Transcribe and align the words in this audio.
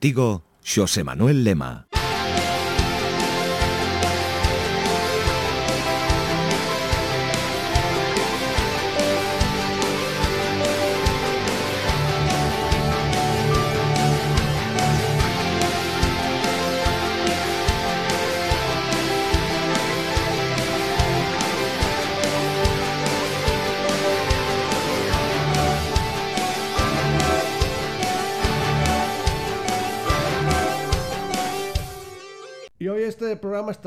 Contigo, 0.00 0.42
José 0.64 1.04
Manuel 1.04 1.44
Lema. 1.44 1.89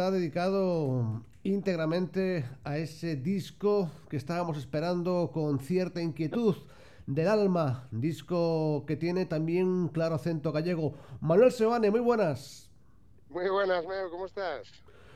Está 0.03 0.11
dedicado 0.11 1.23
íntegramente 1.43 2.43
a 2.65 2.77
ese 2.77 3.15
disco 3.15 3.89
que 4.09 4.17
estábamos 4.17 4.57
esperando 4.57 5.31
con 5.31 5.59
cierta 5.59 6.01
inquietud 6.01 6.57
del 7.07 7.29
alma, 7.29 7.87
disco 7.89 8.83
que 8.85 8.97
tiene 8.97 9.25
también 9.25 9.65
un 9.65 9.87
claro 9.87 10.15
acento 10.15 10.51
gallego. 10.51 10.95
Manuel 11.21 11.53
Sebane, 11.53 11.89
muy 11.89 12.01
buenas. 12.01 12.69
Muy 13.29 13.49
buenas, 13.49 13.87
Meo, 13.87 14.09
¿cómo 14.11 14.25
estás? 14.25 14.67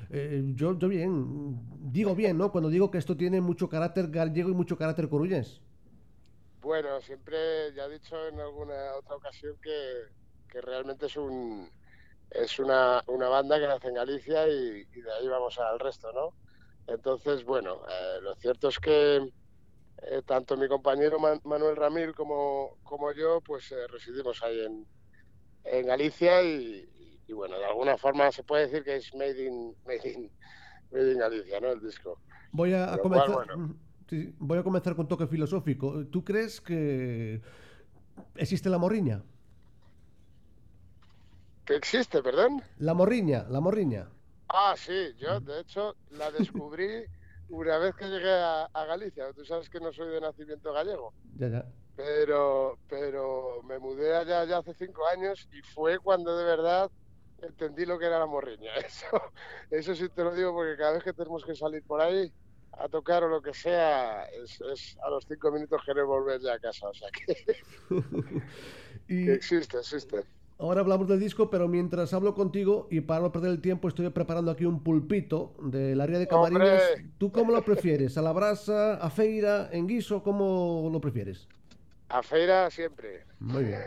Eh, 0.09 0.53
yo, 0.55 0.79
yo 0.79 0.87
bien, 0.87 1.59
digo 1.91 2.15
bien, 2.15 2.37
¿no? 2.37 2.53
Cuando 2.53 2.69
digo 2.69 2.89
que 2.89 2.97
esto 2.97 3.17
tiene 3.17 3.41
mucho 3.41 3.67
carácter 3.67 4.07
gallego 4.09 4.51
y 4.51 4.53
mucho 4.53 4.77
carácter 4.77 5.09
coruñés. 5.09 5.59
Bueno, 6.61 7.01
siempre 7.01 7.73
ya 7.75 7.87
he 7.87 7.89
dicho 7.91 8.15
en 8.29 8.39
alguna 8.39 8.95
otra 8.97 9.17
ocasión 9.17 9.53
que, 9.61 10.03
que 10.47 10.61
realmente 10.61 11.07
es 11.07 11.17
un, 11.17 11.69
es 12.31 12.59
una, 12.59 13.03
una 13.07 13.29
banda 13.29 13.59
que 13.59 13.67
nace 13.67 13.87
en 13.87 13.95
Galicia 13.95 14.47
y, 14.47 14.83
de 14.85 15.11
ahí 15.19 15.27
vamos 15.27 15.57
al 15.59 15.79
resto, 15.79 16.11
¿no? 16.13 16.33
Entonces, 16.87 17.43
bueno, 17.43 17.81
eh, 17.89 18.21
lo 18.21 18.35
cierto 18.35 18.69
es 18.69 18.79
que 18.79 19.17
eh, 19.17 20.21
tanto 20.25 20.55
mi 20.55 20.67
compañero 20.67 21.17
Manuel 21.19 21.75
Ramil 21.75 22.13
como, 22.13 22.77
como 22.83 23.11
yo, 23.13 23.41
pues 23.41 23.71
eh, 23.71 23.87
residimos 23.87 24.41
ahí 24.43 24.61
en, 24.61 24.85
en 25.65 25.85
Galicia 25.85 26.41
y, 26.43 26.87
bueno, 27.33 27.57
de 27.57 27.65
alguna 27.65 27.97
forma 27.97 28.31
se 28.31 28.43
puede 28.43 28.67
decir 28.67 28.83
que 28.83 28.97
es 28.97 29.13
made 29.13 29.45
in, 29.45 29.75
made 29.85 30.09
in, 30.09 30.31
made 30.91 31.11
in 31.11 31.19
Galicia, 31.19 31.59
¿no? 31.59 31.71
El 31.71 31.81
disco. 31.81 32.19
Voy 32.51 32.73
a, 32.73 32.97
comenzar, 32.97 33.47
voy 34.37 34.57
a 34.57 34.63
comenzar 34.63 34.95
con 34.95 35.07
toque 35.07 35.27
filosófico. 35.27 36.05
¿Tú 36.07 36.23
crees 36.23 36.61
que 36.61 37.41
existe 38.35 38.69
la 38.69 38.77
morriña? 38.77 39.23
Que 41.67 41.75
existe, 41.75 42.23
perdón. 42.23 42.63
La 42.79 42.93
morriña, 42.93 43.45
la 43.49 43.59
morriña. 43.59 44.07
Ah, 44.47 44.73
sí, 44.77 45.13
yo 45.19 45.41
de 45.41 45.59
hecho 45.59 45.95
la 46.11 46.31
descubrí 46.31 47.03
una 47.49 47.77
vez 47.77 47.93
que 47.95 48.05
llegué 48.05 48.31
a, 48.31 48.85
Galicia. 48.87 49.33
Tú 49.33 49.43
sabes 49.45 49.69
que 49.69 49.81
no 49.81 49.91
soy 49.91 50.07
de 50.07 50.21
nacimiento 50.21 50.71
gallego. 50.71 51.13
Ya, 51.35 51.49
ya. 51.49 51.65
Pero, 51.97 52.79
pero 52.87 53.61
me 53.63 53.79
mudé 53.79 54.15
allá 54.15 54.45
ya 54.45 54.59
hace 54.59 54.73
cinco 54.73 55.05
años 55.07 55.47
y 55.51 55.61
fue 55.61 55.99
cuando 55.99 56.37
de 56.37 56.45
verdad 56.45 56.89
entendí 57.41 57.85
lo 57.85 57.99
que 57.99 58.05
era 58.05 58.19
la 58.19 58.25
morriña. 58.25 58.71
Eso, 58.85 59.21
eso 59.69 59.93
sí 59.93 60.07
te 60.09 60.23
lo 60.23 60.33
digo 60.33 60.53
porque 60.53 60.77
cada 60.77 60.93
vez 60.93 61.03
que 61.03 61.13
tenemos 61.13 61.43
que 61.43 61.55
salir 61.55 61.83
por 61.83 62.01
ahí 62.01 62.31
a 62.71 62.87
tocar 62.87 63.23
o 63.23 63.27
lo 63.27 63.41
que 63.41 63.53
sea, 63.53 64.23
es, 64.25 64.97
a 65.03 65.09
los 65.09 65.25
cinco 65.27 65.51
minutos 65.51 65.81
querer 65.85 66.05
volver 66.05 66.39
ya 66.39 66.53
a 66.53 66.59
casa. 66.59 66.87
O 66.87 66.93
sea 66.93 67.09
que, 67.11 67.35
que 69.07 69.33
existe, 69.33 69.79
existe. 69.79 70.36
Ahora 70.59 70.81
hablamos 70.81 71.07
del 71.07 71.19
disco, 71.19 71.51
pero 71.51 71.67
mientras 71.67 72.13
hablo 72.13 72.33
contigo 72.33 72.87
y 72.89 73.01
para 73.01 73.21
no 73.21 73.31
perder 73.31 73.51
el 73.51 73.61
tiempo, 73.61 73.87
estoy 73.87 74.09
preparando 74.09 74.49
aquí 74.49 74.65
un 74.65 74.81
pulpito 74.81 75.53
del 75.61 76.01
área 76.01 76.17
de 76.17 76.27
Camariñas. 76.27 76.81
¿Tú 77.19 77.31
cómo 77.31 77.51
lo 77.51 77.63
prefieres? 77.63 78.17
¿A 78.17 78.23
la 78.23 78.31
brasa, 78.31 78.95
a 78.95 79.09
feira, 79.11 79.69
en 79.71 79.85
guiso? 79.85 80.23
¿Cómo 80.23 80.89
lo 80.91 80.99
prefieres? 80.99 81.47
A 82.09 82.23
feira 82.23 82.71
siempre. 82.71 83.23
Muy 83.39 83.65
bien. 83.65 83.81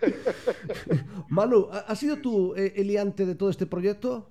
Manu, 1.28 1.68
¿has 1.70 1.98
sido 1.98 2.16
tú 2.18 2.54
eh, 2.56 2.72
el 2.76 2.86
liante 2.86 3.26
de 3.26 3.34
todo 3.34 3.50
este 3.50 3.66
proyecto? 3.66 4.30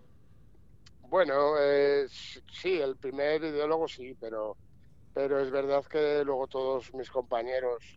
Bueno, 1.09 1.53
eh, 1.59 2.07
sí, 2.09 2.79
el 2.79 2.95
primer 2.95 3.43
ideólogo 3.43 3.87
sí, 3.87 4.15
pero, 4.19 4.57
pero 5.13 5.39
es 5.39 5.51
verdad 5.51 5.85
que 5.85 6.23
luego 6.25 6.47
todos 6.47 6.91
mis 6.95 7.11
compañeros 7.11 7.96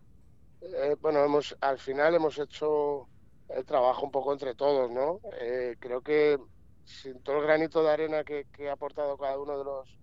eh, 0.62 0.96
bueno, 1.00 1.24
hemos, 1.24 1.56
al 1.60 1.78
final 1.78 2.14
hemos 2.14 2.38
hecho 2.38 3.08
el 3.48 3.64
trabajo 3.64 4.04
un 4.04 4.10
poco 4.10 4.32
entre 4.32 4.54
todos, 4.54 4.90
¿no? 4.90 5.20
Eh, 5.40 5.76
creo 5.78 6.02
que 6.02 6.38
sin 6.84 7.22
todo 7.22 7.38
el 7.38 7.44
granito 7.44 7.82
de 7.82 7.90
arena 7.90 8.24
que, 8.24 8.46
ha 8.68 8.72
aportado 8.72 9.16
cada 9.16 9.38
uno 9.38 9.58
de 9.58 9.64
los 9.64 9.98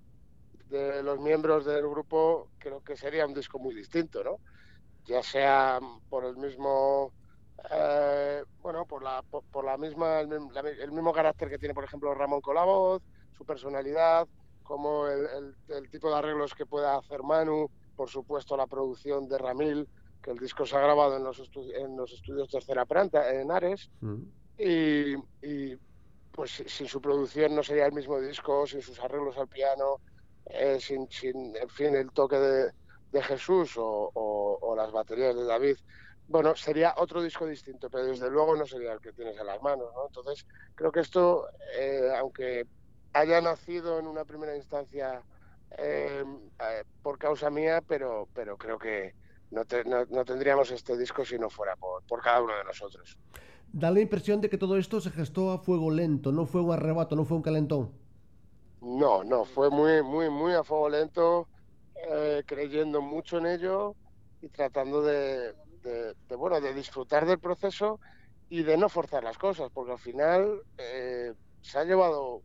de 0.70 1.02
los 1.02 1.18
miembros 1.20 1.64
del 1.64 1.88
grupo, 1.88 2.50
creo 2.58 2.84
que 2.84 2.98
sería 2.98 3.26
un 3.26 3.34
disco 3.34 3.58
muy 3.58 3.74
distinto, 3.74 4.22
¿no? 4.22 4.40
Ya 5.06 5.24
sea 5.24 5.80
por 6.10 6.26
el 6.26 6.36
mismo, 6.36 7.14
eh, 7.72 8.44
bueno, 8.62 8.86
por 8.86 9.02
la, 9.02 9.22
por, 9.22 9.64
la 9.64 9.78
misma, 9.78 10.20
el, 10.20 10.92
mismo 10.92 11.14
carácter 11.14 11.50
que 11.50 11.58
tiene, 11.58 11.74
por 11.74 11.86
ejemplo, 11.86 12.14
Ramón 12.14 12.42
con 12.42 12.56
la 12.56 12.66
voz, 12.66 13.02
su 13.38 13.46
personalidad, 13.46 14.28
como 14.64 15.08
el, 15.08 15.56
el 15.70 15.90
tipo 15.90 16.10
de 16.10 16.18
arreglos 16.18 16.54
que 16.54 16.66
pueda 16.66 16.98
hacer 16.98 17.24
Manu, 17.24 17.70
por 17.96 18.10
supuesto 18.10 18.58
la 18.58 18.68
producción 18.68 19.30
de 19.30 19.38
Ramil, 19.38 19.88
que 20.28 20.34
el 20.34 20.40
disco 20.40 20.66
se 20.66 20.76
ha 20.76 20.82
grabado 20.82 21.16
en 21.16 21.24
los, 21.24 21.40
en 21.74 21.96
los 21.96 22.12
estudios 22.12 22.50
Tercera 22.50 22.86
Planta, 22.86 23.34
en 23.34 23.50
Ares, 23.50 23.90
mm. 24.02 24.24
y, 24.60 25.16
pues 26.34 26.64
sin 26.68 26.86
su 26.86 27.00
producción 27.02 27.56
no 27.56 27.64
sería 27.64 27.86
el 27.86 27.94
mismo 27.94 28.20
disco, 28.20 28.68
sin 28.68 28.82
sus 28.82 29.00
arreglos 29.00 29.38
al 29.38 29.48
piano, 29.48 30.02
eh, 30.48 30.80
sin, 30.82 31.10
sin, 31.10 31.56
en 31.56 31.70
fin, 31.70 31.96
el 31.96 32.12
toque 32.12 32.36
de, 32.36 32.72
de 33.14 33.24
Jesús 33.24 33.76
o, 33.78 34.74
las 34.76 34.92
baterías 34.92 35.34
de 35.34 35.46
David. 35.46 35.78
Bueno, 36.28 36.58
sería 36.58 36.94
otro 36.98 37.24
disco 37.24 37.48
distinto, 37.48 37.90
pero 37.90 38.08
desde 38.08 38.30
luego 38.30 38.54
no 38.58 38.66
sería 38.66 38.92
el 38.92 39.00
que 39.00 39.14
tienes 39.14 39.40
en 39.40 39.46
las 39.46 39.62
manos, 39.62 39.88
¿no? 39.96 40.08
Entonces, 40.08 40.46
creo 40.76 40.92
que 40.92 41.00
esto, 41.00 41.48
eh, 41.80 42.12
aunque 42.20 42.68
haya 43.14 43.40
nacido 43.40 43.98
en 43.98 44.08
una 44.08 44.26
primera 44.26 44.58
instancia 44.58 45.24
eh, 45.78 46.24
por 47.02 47.18
causa 47.18 47.50
mía, 47.50 47.82
pero, 47.88 48.28
pero 48.34 48.58
creo 48.58 48.78
que, 48.78 49.16
no, 49.52 49.64
no, 50.10 50.26
tendríamos 50.26 50.72
este 50.72 50.98
disco 50.98 51.24
si 51.24 51.38
no 51.40 51.50
fuera 51.50 51.76
por, 51.76 52.04
por, 52.04 52.22
cada 52.22 52.42
uno 52.42 52.56
de 52.56 52.64
nosotros. 52.64 53.18
Da 53.72 53.92
la 53.92 54.00
impresión 54.00 54.42
de 54.42 54.50
que 54.50 54.58
todo 54.58 54.78
esto 54.78 55.00
se 55.02 55.12
gestó 55.12 55.52
a 55.52 55.60
fuego 55.60 55.92
lento, 55.92 56.32
no 56.32 56.46
fue 56.46 56.62
un 56.62 56.74
arrebato, 56.74 57.16
no 57.16 57.26
fue 57.26 57.38
un 57.38 57.44
calentón. 57.44 57.92
No, 58.82 59.24
no, 59.24 59.46
fue 59.46 59.70
muy, 59.70 60.02
muy, 60.04 60.30
muy 60.30 60.54
a 60.54 60.64
fuego 60.64 60.90
lento, 60.90 61.48
eh, 62.10 62.44
creyendo 62.46 63.02
mucho 63.02 63.38
en 63.38 63.48
ello 63.48 63.96
y 64.42 64.50
tratando 64.50 65.02
de, 65.02 65.54
de, 65.84 66.36
bueno, 66.36 66.60
de 66.62 66.74
disfrutar 66.74 67.26
del 67.26 67.40
proceso 67.40 68.00
y 68.50 68.64
de 68.64 68.78
no 68.78 68.90
forzar 68.90 69.24
las 69.24 69.38
cosas, 69.38 69.72
porque 69.74 69.94
al 69.94 70.00
final 70.00 70.62
eh, 70.78 71.34
se 71.62 71.80
ha 71.80 71.84
llevado, 71.84 72.42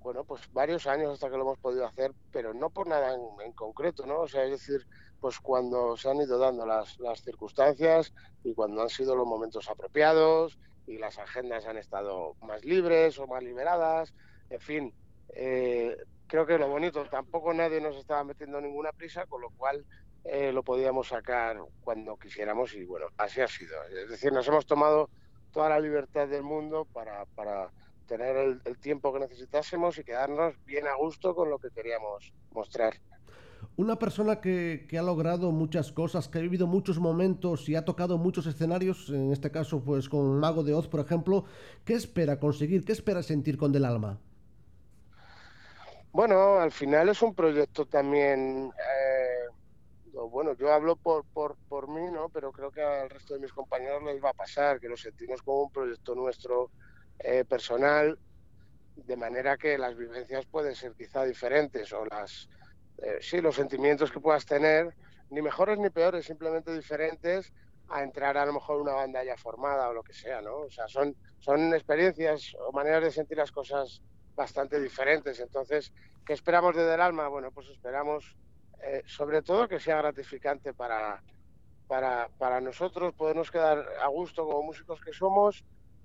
bueno, 0.00 0.24
pues 0.24 0.42
varios 0.52 0.86
años 0.86 1.12
hasta 1.12 1.30
que 1.30 1.36
lo 1.36 1.42
hemos 1.42 1.58
podido 1.58 1.86
hacer, 1.86 2.12
pero 2.30 2.52
no 2.52 2.70
por 2.70 2.86
nada 2.86 3.14
en, 3.14 3.20
en 3.44 3.52
concreto, 3.52 4.06
¿no? 4.06 4.20
O 4.20 4.28
sea, 4.28 4.44
es 4.44 4.50
decir, 4.52 4.86
pues 5.22 5.38
cuando 5.38 5.96
se 5.96 6.10
han 6.10 6.16
ido 6.16 6.36
dando 6.36 6.66
las, 6.66 6.98
circunstancias 7.22 8.12
y 8.42 8.54
cuando 8.54 8.82
han 8.82 8.88
sido 8.88 9.14
los 9.14 9.24
momentos 9.24 9.70
apropiados 9.70 10.58
y 10.84 10.98
las 10.98 11.16
agendas 11.20 11.64
han 11.66 11.78
estado 11.78 12.34
más 12.42 12.64
libres 12.64 13.20
o 13.20 13.28
más 13.28 13.40
liberadas, 13.40 14.12
en 14.50 14.60
fin, 14.60 14.94
eh, 15.28 15.96
creo 16.26 16.44
que 16.44 16.58
lo 16.58 16.68
bonito, 16.68 17.04
tampoco 17.08 17.54
nadie 17.54 17.80
nos 17.80 17.94
estaba 17.94 18.24
metiendo 18.24 18.60
ninguna 18.60 18.90
prisa, 18.90 19.24
con 19.26 19.42
lo 19.42 19.50
cual 19.50 19.86
eh, 20.24 20.50
lo 20.52 20.64
podíamos 20.64 21.06
sacar 21.06 21.56
cuando 21.84 22.16
quisiéramos 22.16 22.74
y 22.74 22.84
bueno, 22.84 23.06
así 23.16 23.40
ha 23.40 23.46
sido. 23.48 23.80
Es 23.84 24.10
decir, 24.10 24.32
nos 24.32 24.48
hemos 24.48 24.66
tomado 24.66 25.08
toda 25.52 25.68
la 25.68 25.78
libertad 25.78 26.26
del 26.26 26.42
mundo 26.42 26.84
para 26.92 27.70
tener 28.08 28.58
el 28.64 28.78
tiempo 28.80 29.12
que 29.12 29.20
necesitásemos 29.20 29.98
y 29.98 30.04
quedarnos 30.04 30.56
bien 30.64 30.88
a 30.88 30.96
gusto 30.96 31.32
con 31.36 31.48
lo 31.48 31.60
que 31.60 31.70
queríamos 31.70 32.32
mostrar. 32.50 32.94
Una 33.76 33.98
persona 33.98 34.40
que, 34.40 34.86
ha 34.98 35.02
logrado 35.02 35.50
muchas 35.50 35.92
cosas, 35.92 36.28
que 36.28 36.38
ha 36.38 36.42
vivido 36.42 36.66
muchos 36.66 36.98
momentos 36.98 37.68
y 37.70 37.74
ha 37.74 37.84
tocado 37.84 38.18
muchos 38.18 38.46
escenarios, 38.46 39.08
en 39.08 39.32
este 39.32 39.50
caso 39.50 39.82
pues 39.82 40.10
con 40.10 40.38
Mago 40.38 40.62
de 40.62 40.74
Oz, 40.74 40.88
por 40.88 41.00
ejemplo, 41.00 41.46
¿qué 41.84 41.94
espera 41.94 42.38
conseguir? 42.38 42.84
¿Qué 42.84 42.92
espera 42.92 43.22
sentir 43.22 43.56
con 43.56 43.72
Del 43.72 43.86
Alma? 43.86 44.18
Bueno, 46.12 46.58
al 46.58 46.70
final 46.70 47.08
es 47.08 47.22
un 47.22 47.34
proyecto 47.34 47.86
también... 47.86 48.70
Eh, 48.70 50.22
bueno, 50.30 50.52
yo 50.52 50.70
hablo 50.70 50.96
por, 50.96 51.24
por, 51.24 51.56
por 51.70 51.88
mí, 51.88 52.10
¿no? 52.12 52.28
Pero 52.28 52.52
creo 52.52 52.70
que 52.70 52.82
al 52.82 53.08
resto 53.08 53.32
de 53.32 53.40
mis 53.40 53.52
compañeros 53.52 54.02
les 54.02 54.22
va 54.22 54.28
a 54.28 54.34
pasar, 54.34 54.78
que 54.78 54.88
lo 54.88 54.96
sentimos 54.98 55.40
como 55.40 55.62
un 55.62 55.72
proyecto 55.72 56.14
nuestro 56.14 56.70
eh, 57.18 57.46
personal, 57.46 58.18
de 58.94 59.16
manera 59.16 59.56
que 59.56 59.78
las 59.78 59.96
vivencias 59.96 60.44
pueden 60.44 60.74
ser 60.74 60.92
quizá 60.92 61.24
diferentes 61.24 61.90
o 61.94 62.04
las 62.04 62.50
eh, 62.98 63.18
sí, 63.20 63.40
los 63.40 63.56
sentimientos 63.56 64.10
que 64.10 64.20
puedas 64.20 64.44
tener, 64.46 64.94
ni 65.30 65.42
mejores 65.42 65.78
ni 65.78 65.90
peores, 65.90 66.26
simplemente 66.26 66.72
diferentes 66.74 67.52
a 67.88 68.02
entrar 68.02 68.36
a 68.38 68.46
lo 68.46 68.54
mejor 68.54 68.80
una 68.80 68.92
banda 68.92 69.22
ya 69.24 69.36
formada 69.36 69.88
o 69.88 69.92
lo 69.92 70.02
que 70.02 70.12
sea, 70.12 70.40
¿no? 70.40 70.58
O 70.58 70.70
sea, 70.70 70.88
son, 70.88 71.14
son 71.38 71.74
experiencias 71.74 72.54
o 72.60 72.72
maneras 72.72 73.02
de 73.02 73.10
sentir 73.10 73.38
las 73.38 73.52
cosas 73.52 74.02
bastante 74.34 74.80
diferentes. 74.80 75.40
Entonces, 75.40 75.92
¿qué 76.24 76.32
esperamos 76.32 76.74
desde 76.74 76.94
el 76.94 77.00
alma? 77.00 77.28
Bueno, 77.28 77.50
pues 77.50 77.68
esperamos 77.68 78.36
eh, 78.82 79.02
sobre 79.06 79.42
todo 79.42 79.68
que 79.68 79.78
sea 79.78 79.98
gratificante 79.98 80.74
para, 80.74 81.22
para, 81.86 82.28
para 82.38 82.60
nosotros 82.60 83.14
podernos 83.14 83.50
quedar 83.50 83.86
a 84.00 84.08
gusto 84.08 84.44
como 84.44 84.62
músicos 84.62 85.00
que 85.00 85.12
somos, 85.12 85.64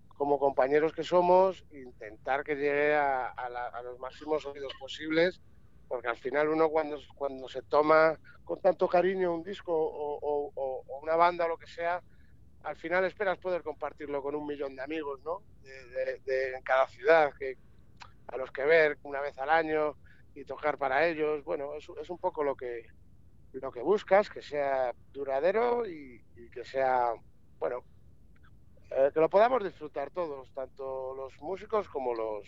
como 0.09 0.37
compañeros 0.37 0.93
que 0.93 1.03
somos, 1.03 1.65
intentar 1.71 2.43
que 2.43 2.55
llegue 2.55 2.95
a, 2.95 3.33
los 3.83 3.99
máximos 3.99 4.45
oídos 4.45 4.73
posibles, 4.79 5.41
porque 5.87 6.07
al 6.07 6.17
final 6.17 6.49
uno 6.49 6.69
cuando, 6.69 6.99
cuando 7.15 7.47
se 7.47 7.61
toma 7.61 8.17
con 8.43 8.61
tanto 8.61 8.87
cariño 8.87 9.33
un 9.33 9.43
disco 9.43 9.73
o, 9.73 10.83
una 11.01 11.15
banda 11.15 11.45
o 11.45 11.49
lo 11.49 11.57
que 11.57 11.67
sea, 11.67 12.01
al 12.63 12.75
final 12.75 13.05
esperas 13.05 13.37
poder 13.37 13.61
compartirlo 13.61 14.21
con 14.21 14.35
un 14.35 14.45
millón 14.45 14.75
de 14.75 14.81
amigos, 14.81 15.21
¿no? 15.23 15.41
De, 15.63 16.53
en 16.55 16.61
cada 16.63 16.87
ciudad, 16.87 17.33
que, 17.37 17.57
a 18.27 18.37
los 18.37 18.51
que 18.51 18.63
ver 18.63 18.97
una 19.03 19.21
vez 19.21 19.37
al 19.37 19.49
año 19.49 19.95
y 20.33 20.43
tocar 20.43 20.77
para 20.77 21.07
ellos. 21.07 21.43
Bueno, 21.43 21.73
es, 21.75 22.09
un 22.09 22.17
poco 22.17 22.43
lo 22.43 22.55
que, 22.55 22.87
lo 23.53 23.71
que 23.71 23.81
buscas, 23.81 24.29
que 24.29 24.41
sea 24.41 24.93
duradero 25.11 25.85
y, 25.85 26.21
que 26.51 26.63
sea, 26.65 27.13
bueno, 27.59 27.83
eh, 28.91 29.11
que 29.13 29.19
lo 29.19 29.29
podamos 29.29 29.63
disfrutar 29.63 30.09
todos, 30.11 30.51
tanto 30.53 31.13
los 31.15 31.39
músicos 31.41 31.87
como 31.89 32.13
los 32.13 32.47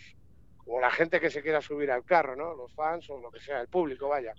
como 0.70 0.82
la 0.82 0.90
gente 0.92 1.18
que 1.18 1.30
se 1.30 1.42
quiera 1.42 1.60
subir 1.60 1.90
al 1.90 2.04
carro, 2.04 2.36
¿no? 2.36 2.54
Los 2.54 2.72
fans 2.74 3.10
o 3.10 3.18
lo 3.18 3.32
que 3.32 3.40
sea, 3.40 3.60
el 3.60 3.66
público, 3.66 4.08
vaya. 4.08 4.32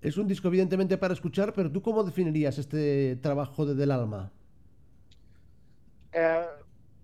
Es 0.00 0.16
un 0.16 0.26
disco 0.26 0.48
evidentemente 0.48 0.96
para 0.96 1.12
escuchar, 1.12 1.52
pero 1.52 1.70
¿tú 1.70 1.82
cómo 1.82 2.02
definirías 2.04 2.56
este 2.56 3.16
trabajo 3.16 3.66
de 3.66 3.74
Del 3.74 3.90
Alma? 3.90 4.32
Eh, 6.12 6.46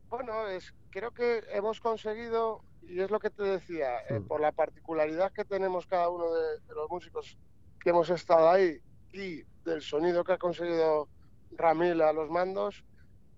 bueno, 0.08 0.48
es, 0.48 0.72
creo 0.88 1.10
que 1.10 1.44
hemos 1.52 1.78
conseguido, 1.78 2.62
y 2.80 3.00
es 3.00 3.10
lo 3.10 3.20
que 3.20 3.28
te 3.28 3.42
decía, 3.42 3.98
eh, 4.08 4.22
por 4.26 4.40
la 4.40 4.52
particularidad 4.52 5.30
que 5.32 5.44
tenemos 5.44 5.86
cada 5.86 6.08
uno 6.08 6.32
de, 6.32 6.74
los 6.74 6.88
músicos 6.88 7.36
que 7.80 7.90
hemos 7.90 8.08
estado 8.08 8.48
ahí 8.48 8.80
y 9.12 9.42
del 9.66 9.82
sonido 9.82 10.24
que 10.24 10.32
ha 10.32 10.38
conseguido 10.38 11.06
Ramil 11.50 12.00
a 12.00 12.14
los 12.14 12.30
mandos, 12.30 12.82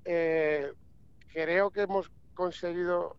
eh, 0.04 0.72
creo 1.32 1.72
que 1.72 1.82
hemos 1.82 2.12
conseguido 2.34 3.16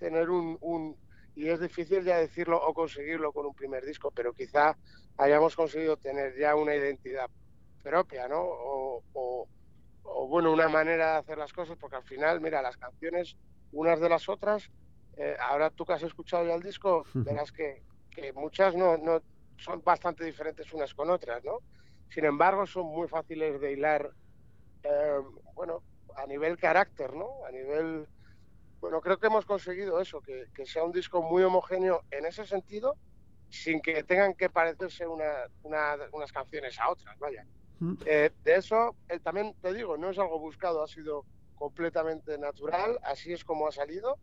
tener 0.00 0.30
un, 0.30 0.96
y 1.36 1.48
es 1.48 1.60
difícil 1.60 2.02
ya 2.02 2.18
decirlo 2.18 2.60
o 2.60 2.74
conseguirlo 2.74 3.32
con 3.32 3.46
un 3.46 3.54
primer 3.54 3.84
disco, 3.84 4.10
pero 4.10 4.32
quizá 4.32 4.76
hayamos 5.18 5.54
conseguido 5.54 5.96
tener 5.96 6.36
ya 6.36 6.56
una 6.56 6.74
identidad 6.74 7.30
propia, 7.82 8.26
¿no? 8.26 8.40
O, 8.42 9.46
bueno, 10.28 10.52
una 10.52 10.68
manera 10.68 11.12
de 11.12 11.18
hacer 11.18 11.38
las 11.38 11.52
cosas, 11.52 11.76
porque 11.78 11.96
al 11.96 12.02
final, 12.04 12.40
mira, 12.40 12.62
las 12.62 12.76
canciones, 12.76 13.36
unas 13.72 14.00
de 14.00 14.08
las 14.08 14.28
otras, 14.28 14.70
eh, 15.16 15.36
ahora 15.40 15.70
tú 15.70 15.84
que 15.84 15.92
has 15.92 16.02
escuchado 16.02 16.46
ya 16.46 16.54
el 16.54 16.62
disco, 16.62 17.04
verás 17.14 17.52
que, 17.52 17.82
que 18.10 18.32
muchas 18.32 18.74
no, 18.74 18.96
no, 18.96 19.22
son 19.56 19.82
bastante 19.84 20.24
diferentes 20.24 20.72
unas 20.72 20.94
con 20.94 21.10
otras, 21.10 21.44
¿no? 21.44 21.58
Sin 22.08 22.24
embargo, 22.24 22.66
son 22.66 22.86
muy 22.86 23.08
fáciles 23.08 23.60
de 23.60 23.72
hilar, 23.72 24.10
eh, 24.82 25.20
bueno, 25.54 25.82
a 26.16 26.26
nivel 26.26 26.58
carácter, 26.58 27.14
¿no? 27.14 27.44
A 27.46 27.50
nivel, 27.50 28.06
bueno, 28.80 29.00
creo 29.00 29.18
que 29.18 29.26
hemos 29.26 29.44
conseguido 29.44 30.00
eso, 30.00 30.20
que, 30.20 30.46
sea 30.64 30.84
un 30.84 30.92
disco 30.92 31.22
muy 31.22 31.42
homogéneo 31.42 32.02
en 32.10 32.26
ese 32.26 32.46
sentido, 32.46 32.96
sin 33.48 33.80
que 33.80 34.02
tengan 34.04 34.34
que 34.34 34.48
parecerse 34.48 35.06
unas 35.06 36.32
canciones 36.32 36.78
a 36.78 36.90
otras, 36.90 37.18
vaya. 37.18 37.44
Mm. 37.80 37.94
Eh, 38.06 38.30
de 38.42 38.54
eso, 38.54 38.96
eh, 39.08 39.18
también 39.20 39.54
te 39.60 39.72
digo, 39.74 39.96
no 39.96 40.10
es 40.10 40.18
algo 40.18 40.38
buscado, 40.38 40.82
ha 40.82 40.86
sido 40.86 41.24
completamente 41.56 42.38
natural, 42.38 42.98
así 43.02 43.32
es 43.32 43.44
como 43.44 43.66
ha 43.66 43.72
salido, 43.72 44.18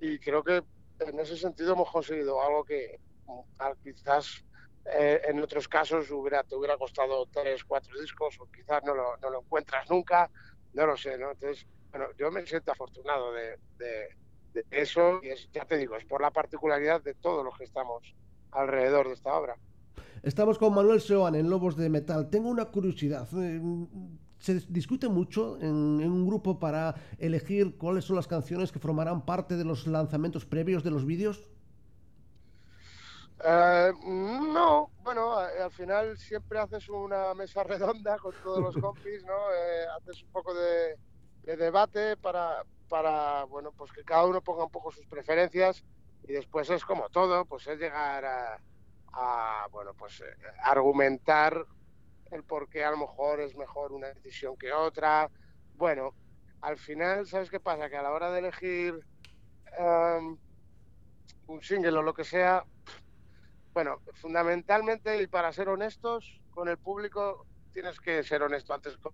y 0.00 0.18
creo 0.18 0.42
que 0.42 0.62
en 1.00 1.18
ese 1.20 1.36
sentido 1.36 1.72
hemos 1.72 1.90
conseguido 1.90 2.42
algo 2.42 2.64
que 2.64 3.00
mm, 3.26 3.82
quizás 3.82 4.44
eh, 4.84 5.20
en 5.24 5.42
otros 5.42 5.68
casos 5.68 6.10
hubiera, 6.10 6.42
te 6.44 6.56
hubiera 6.56 6.76
costado 6.76 7.26
tres, 7.26 7.64
cuatro 7.64 7.98
discos 8.00 8.38
o 8.40 8.46
quizás 8.50 8.82
no 8.84 8.94
lo, 8.94 9.16
no 9.18 9.30
lo 9.30 9.40
encuentras 9.40 9.88
nunca, 9.90 10.30
no 10.72 10.86
lo 10.86 10.96
sé, 10.96 11.18
¿no? 11.18 11.32
Entonces, 11.32 11.66
bueno, 11.90 12.06
yo 12.18 12.30
me 12.30 12.46
siento 12.46 12.72
afortunado 12.72 13.32
de, 13.32 13.58
de, 13.78 14.08
eso 14.70 15.20
y 15.22 15.28
es, 15.28 15.48
ya 15.52 15.64
te 15.64 15.76
digo, 15.76 15.96
es 15.96 16.04
por 16.04 16.20
la 16.20 16.30
particularidad 16.30 17.02
de 17.02 17.14
todos 17.14 17.44
los 17.44 17.56
que 17.56 17.64
estamos 17.64 18.02
alrededor 18.50 19.06
de 19.08 19.14
esta 19.14 19.34
obra. 19.34 19.56
Estamos 20.22 20.58
con 20.58 20.74
Manuel 20.74 21.00
Seoane 21.00 21.38
en 21.38 21.48
Lobos 21.48 21.76
de 21.76 21.88
Metal. 21.88 22.28
Tengo 22.28 22.48
una 22.48 22.64
curiosidad. 22.64 23.28
Eh, 23.36 23.60
se 24.38 24.54
discute 24.68 25.08
mucho 25.08 25.56
en, 25.58 26.00
en, 26.00 26.10
un 26.10 26.26
grupo 26.26 26.58
para 26.58 26.94
elegir 27.18 27.76
cuáles 27.76 28.04
son 28.04 28.16
las 28.16 28.26
canciones 28.26 28.72
que 28.72 28.78
formarán 28.78 29.24
parte 29.24 29.56
de 29.56 29.64
los 29.64 29.86
lanzamientos 29.86 30.44
previos 30.44 30.82
de 30.82 30.90
los 30.90 31.06
vídeos. 31.06 31.48
Eh, 33.44 33.92
no, 34.04 34.90
bueno, 35.04 35.36
al 35.38 35.70
final 35.70 36.18
siempre 36.18 36.58
haces 36.58 36.88
una 36.88 37.34
mesa 37.34 37.62
redonda 37.64 38.18
con 38.18 38.34
todos 38.42 38.60
los 38.60 38.76
compis, 38.76 39.24
¿no? 39.24 39.32
Eh, 39.32 39.86
haces 39.96 40.22
un 40.22 40.30
poco 40.30 40.52
de, 40.54 40.96
debate 41.42 42.16
para, 42.16 42.64
para, 42.88 43.44
bueno, 43.44 43.72
pues 43.72 43.92
que 43.92 44.04
cada 44.04 44.26
uno 44.26 44.40
ponga 44.40 44.64
un 44.64 44.70
poco 44.70 44.90
sus 44.90 45.06
preferencias 45.06 45.84
y 46.26 46.32
después 46.32 46.68
es 46.70 46.84
como 46.84 47.08
todo, 47.08 47.44
pues 47.44 47.66
es 47.66 47.78
llegar 47.78 48.24
a, 48.24 49.66
bueno, 49.70 49.94
pues 49.94 50.20
eh, 50.20 50.24
argumentar 50.62 51.66
el 52.30 52.44
por 52.44 52.68
qué 52.68 52.84
a 52.84 52.90
lo 52.90 52.98
mejor 52.98 53.40
es 53.40 53.56
mejor 53.56 53.92
una 53.92 54.08
decisión 54.08 54.56
que 54.56 54.72
otra. 54.72 55.30
Bueno, 55.76 56.14
al 56.60 56.76
final, 56.76 57.26
¿sabes 57.26 57.50
qué 57.50 57.60
pasa? 57.60 57.88
Que 57.88 57.96
a 57.96 58.02
la 58.02 58.12
hora 58.12 58.30
de 58.30 58.40
elegir 58.40 59.04
un 61.46 61.62
single 61.62 61.98
o 61.98 62.02
lo 62.02 62.14
que 62.14 62.24
sea, 62.24 62.64
bueno, 63.72 64.00
fundamentalmente 64.14 65.22
y 65.22 65.26
para 65.26 65.52
ser 65.52 65.68
honestos 65.68 66.40
con 66.50 66.68
el 66.68 66.78
público, 66.78 67.46
tienes 67.72 68.00
que 68.00 68.22
ser 68.22 68.42
honesto 68.42 68.74
antes 68.74 68.96
con, 68.98 69.12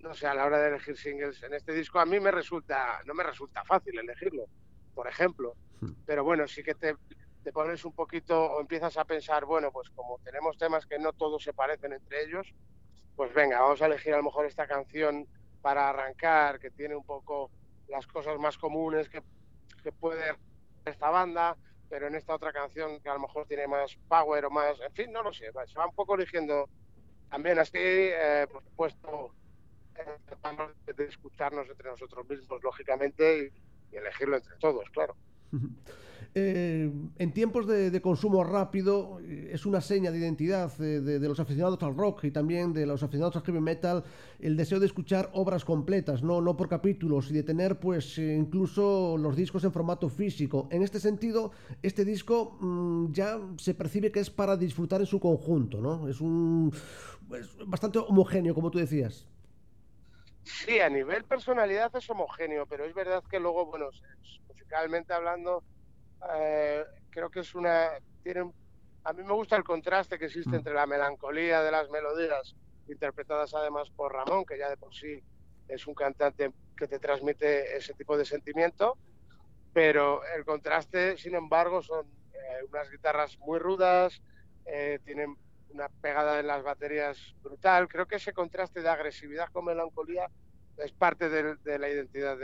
no 0.00 0.14
sé, 0.14 0.26
a 0.26 0.34
la 0.34 0.44
hora 0.44 0.58
de 0.58 0.68
elegir 0.68 0.96
singles 0.96 1.42
en 1.42 1.54
este 1.54 1.72
disco 1.72 2.00
a 2.00 2.06
mí 2.06 2.18
me 2.18 2.30
resulta, 2.30 3.00
no 3.06 3.14
me 3.14 3.22
resulta 3.22 3.64
fácil 3.64 3.98
elegirlo, 3.98 4.46
por 4.94 5.06
ejemplo. 5.06 5.54
Hmm. 5.80 5.92
Pero 6.04 6.24
bueno, 6.24 6.46
sí 6.48 6.62
que 6.62 6.74
te, 6.74 6.96
te 7.42 7.52
pones 7.52 7.84
un 7.84 7.92
poquito 7.92 8.40
o 8.40 8.60
empiezas 8.60 8.96
a 8.96 9.04
pensar, 9.04 9.44
bueno, 9.44 9.70
pues 9.72 9.90
como 9.90 10.18
tenemos 10.24 10.56
temas 10.58 10.86
que 10.86 10.98
no 10.98 11.12
todos 11.12 11.42
se 11.42 11.52
parecen 11.52 11.92
entre 11.92 12.24
ellos, 12.24 12.54
pues 13.16 13.32
venga, 13.34 13.60
vamos 13.60 13.82
a 13.82 13.86
elegir 13.86 14.14
a 14.14 14.18
lo 14.18 14.24
mejor 14.24 14.46
esta 14.46 14.66
canción 14.66 15.26
para 15.60 15.88
arrancar, 15.88 16.58
que 16.58 16.70
tiene 16.70 16.96
un 16.96 17.04
poco 17.04 17.50
las 17.88 18.06
cosas 18.06 18.38
más 18.38 18.58
comunes 18.58 19.08
que, 19.08 19.22
que 19.82 19.92
puede 19.92 20.34
esta 20.84 21.10
banda, 21.10 21.56
pero 21.88 22.06
en 22.06 22.14
esta 22.14 22.34
otra 22.34 22.52
canción 22.52 23.00
que 23.00 23.08
a 23.08 23.14
lo 23.14 23.20
mejor 23.20 23.46
tiene 23.46 23.68
más 23.68 23.96
power 24.08 24.46
o 24.46 24.50
más, 24.50 24.80
en 24.80 24.92
fin, 24.92 25.12
no 25.12 25.22
lo 25.22 25.32
sé, 25.32 25.52
se 25.66 25.78
va 25.78 25.86
un 25.86 25.94
poco 25.94 26.14
eligiendo 26.14 26.68
también 27.32 27.58
así, 27.58 27.78
eh, 27.78 28.46
por 28.52 28.62
supuesto, 28.62 29.34
eh, 29.96 30.92
de 30.94 31.04
escucharnos 31.06 31.66
entre 31.66 31.88
nosotros 31.88 32.28
mismos, 32.28 32.62
lógicamente, 32.62 33.50
y 33.90 33.96
elegirlo 33.96 34.36
entre 34.36 34.54
todos, 34.56 34.88
claro. 34.90 35.16
Eh, 36.34 36.90
en 37.18 37.32
tiempos 37.32 37.66
de, 37.66 38.00
consumo 38.00 38.42
rápido 38.42 39.20
eh, 39.20 39.50
es 39.52 39.66
una 39.66 39.82
seña 39.82 40.10
de 40.10 40.18
identidad 40.18 40.72
eh, 40.80 41.00
de, 41.00 41.28
los 41.28 41.38
aficionados 41.40 41.82
al 41.82 41.94
rock 41.94 42.24
y 42.24 42.30
también 42.30 42.72
de 42.72 42.86
los 42.86 43.02
aficionados 43.02 43.36
al 43.36 43.42
heavy 43.42 43.60
metal 43.60 44.02
el 44.40 44.56
deseo 44.56 44.80
de 44.80 44.86
escuchar 44.86 45.28
obras 45.34 45.62
completas, 45.62 46.22
no, 46.22 46.40
no 46.40 46.56
por 46.56 46.70
capítulos 46.70 47.30
y 47.30 47.34
de 47.34 47.42
tener 47.42 47.78
pues 47.78 48.16
incluso 48.16 49.18
los 49.18 49.36
discos 49.36 49.62
en 49.64 49.72
formato 49.72 50.08
físico. 50.08 50.68
En 50.70 50.82
este 50.82 51.00
sentido, 51.00 51.52
este 51.82 52.02
disco 52.02 52.56
mm, 52.60 53.12
ya 53.12 53.38
se 53.58 53.74
percibe 53.74 54.10
que 54.10 54.20
es 54.20 54.30
para 54.30 54.56
disfrutar 54.56 55.00
en 55.00 55.06
su 55.06 55.20
conjunto, 55.20 55.82
¿no? 55.82 56.08
Es 56.08 56.22
un 56.22 56.72
es 57.38 57.56
bastante 57.66 57.98
homogéneo, 57.98 58.54
como 58.54 58.70
tú 58.70 58.78
decías. 58.78 59.26
Sí, 60.44 60.80
a 60.80 60.88
nivel 60.88 61.24
personalidad 61.24 61.94
es 61.94 62.08
homogéneo, 62.08 62.66
pero 62.66 62.84
es 62.84 62.94
verdad 62.94 63.22
que 63.30 63.38
luego, 63.38 63.66
bueno, 63.66 63.90
musicalmente 64.48 65.12
hablando, 65.12 65.62
eh, 66.34 66.84
creo 67.10 67.30
que 67.30 67.40
es 67.40 67.54
una... 67.54 67.90
Tiene, 68.22 68.50
a 69.04 69.12
mí 69.12 69.22
me 69.22 69.32
gusta 69.32 69.56
el 69.56 69.64
contraste 69.64 70.18
que 70.18 70.26
existe 70.26 70.50
mm. 70.50 70.54
entre 70.54 70.74
la 70.74 70.86
melancolía 70.86 71.62
de 71.62 71.70
las 71.70 71.90
melodías, 71.90 72.54
interpretadas 72.88 73.54
además 73.54 73.90
por 73.90 74.12
Ramón, 74.12 74.44
que 74.44 74.58
ya 74.58 74.68
de 74.68 74.76
por 74.76 74.94
sí 74.94 75.22
es 75.68 75.86
un 75.86 75.94
cantante 75.94 76.52
que 76.76 76.86
te 76.86 76.98
transmite 76.98 77.76
ese 77.76 77.94
tipo 77.94 78.16
de 78.16 78.24
sentimiento, 78.24 78.96
pero 79.72 80.22
el 80.36 80.44
contraste, 80.44 81.16
sin 81.16 81.34
embargo, 81.34 81.82
son 81.82 82.06
eh, 82.32 82.64
unas 82.68 82.90
guitarras 82.90 83.38
muy 83.38 83.58
rudas, 83.58 84.20
eh, 84.66 84.98
tienen 85.04 85.36
una 85.70 85.88
pegada 85.88 86.38
en 86.40 86.46
las 86.46 86.62
baterías 86.62 87.34
brutal. 87.42 87.88
Creo 87.88 88.06
que 88.06 88.16
ese 88.16 88.32
contraste 88.32 88.82
de 88.82 88.88
agresividad 88.88 89.48
con 89.50 89.64
melancolía 89.64 90.28
es 90.76 90.92
parte 90.92 91.28
de, 91.28 91.78
la 91.78 91.88
identidad 91.88 92.36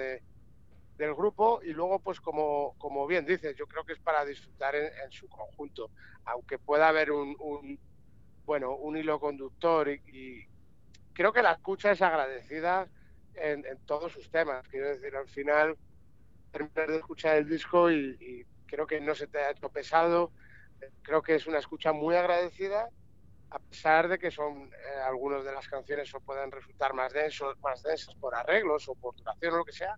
del 0.98 1.14
grupo 1.14 1.60
y 1.62 1.72
luego, 1.72 2.00
pues 2.00 2.20
como, 2.20 2.74
como 2.76 3.06
bien 3.06 3.24
dices, 3.24 3.56
yo 3.56 3.66
creo 3.66 3.84
que 3.84 3.92
es 3.92 4.00
para 4.00 4.24
disfrutar 4.24 4.74
en, 4.74 5.10
su 5.10 5.28
conjunto, 5.28 5.90
aunque 6.24 6.58
pueda 6.58 6.88
haber 6.88 7.12
un, 7.12 7.78
bueno, 8.44 8.74
un 8.74 8.96
hilo 8.96 9.20
conductor 9.20 9.88
y, 9.88 10.46
creo 11.14 11.32
que 11.32 11.42
la 11.42 11.52
escucha 11.52 11.92
es 11.92 12.02
agradecida 12.02 12.88
en, 13.34 13.64
todos 13.86 14.12
sus 14.12 14.30
temas. 14.30 14.66
Quiero 14.68 14.88
decir, 14.88 15.14
al 15.16 15.28
final, 15.28 15.76
terminar 16.52 16.88
de 16.88 16.96
escuchar 16.98 17.36
el 17.36 17.48
disco 17.48 17.90
y, 17.90 18.44
creo 18.66 18.86
que 18.86 19.00
no 19.00 19.14
se 19.14 19.26
te 19.28 19.38
ha 19.38 19.50
hecho 19.50 19.68
pesado. 19.68 20.32
Creo 21.02 21.22
que 21.22 21.36
es 21.36 21.46
una 21.46 21.58
escucha 21.58 21.92
muy 21.92 22.14
agradecida, 22.14 22.88
a 23.50 23.58
pesar 23.58 24.08
de 24.08 24.18
que 24.18 24.30
son 24.30 24.70
eh, 24.72 25.00
algunas 25.06 25.44
de 25.44 25.52
las 25.52 25.66
canciones 25.66 26.14
o 26.14 26.20
pueden 26.20 26.52
resultar 26.52 26.92
más 26.92 27.12
densos, 27.12 27.58
más 27.60 27.82
densas 27.82 28.14
por 28.16 28.34
arreglos 28.34 28.88
o 28.88 28.94
por 28.94 29.16
duración 29.16 29.54
o 29.54 29.56
lo 29.58 29.64
que 29.64 29.72
sea, 29.72 29.96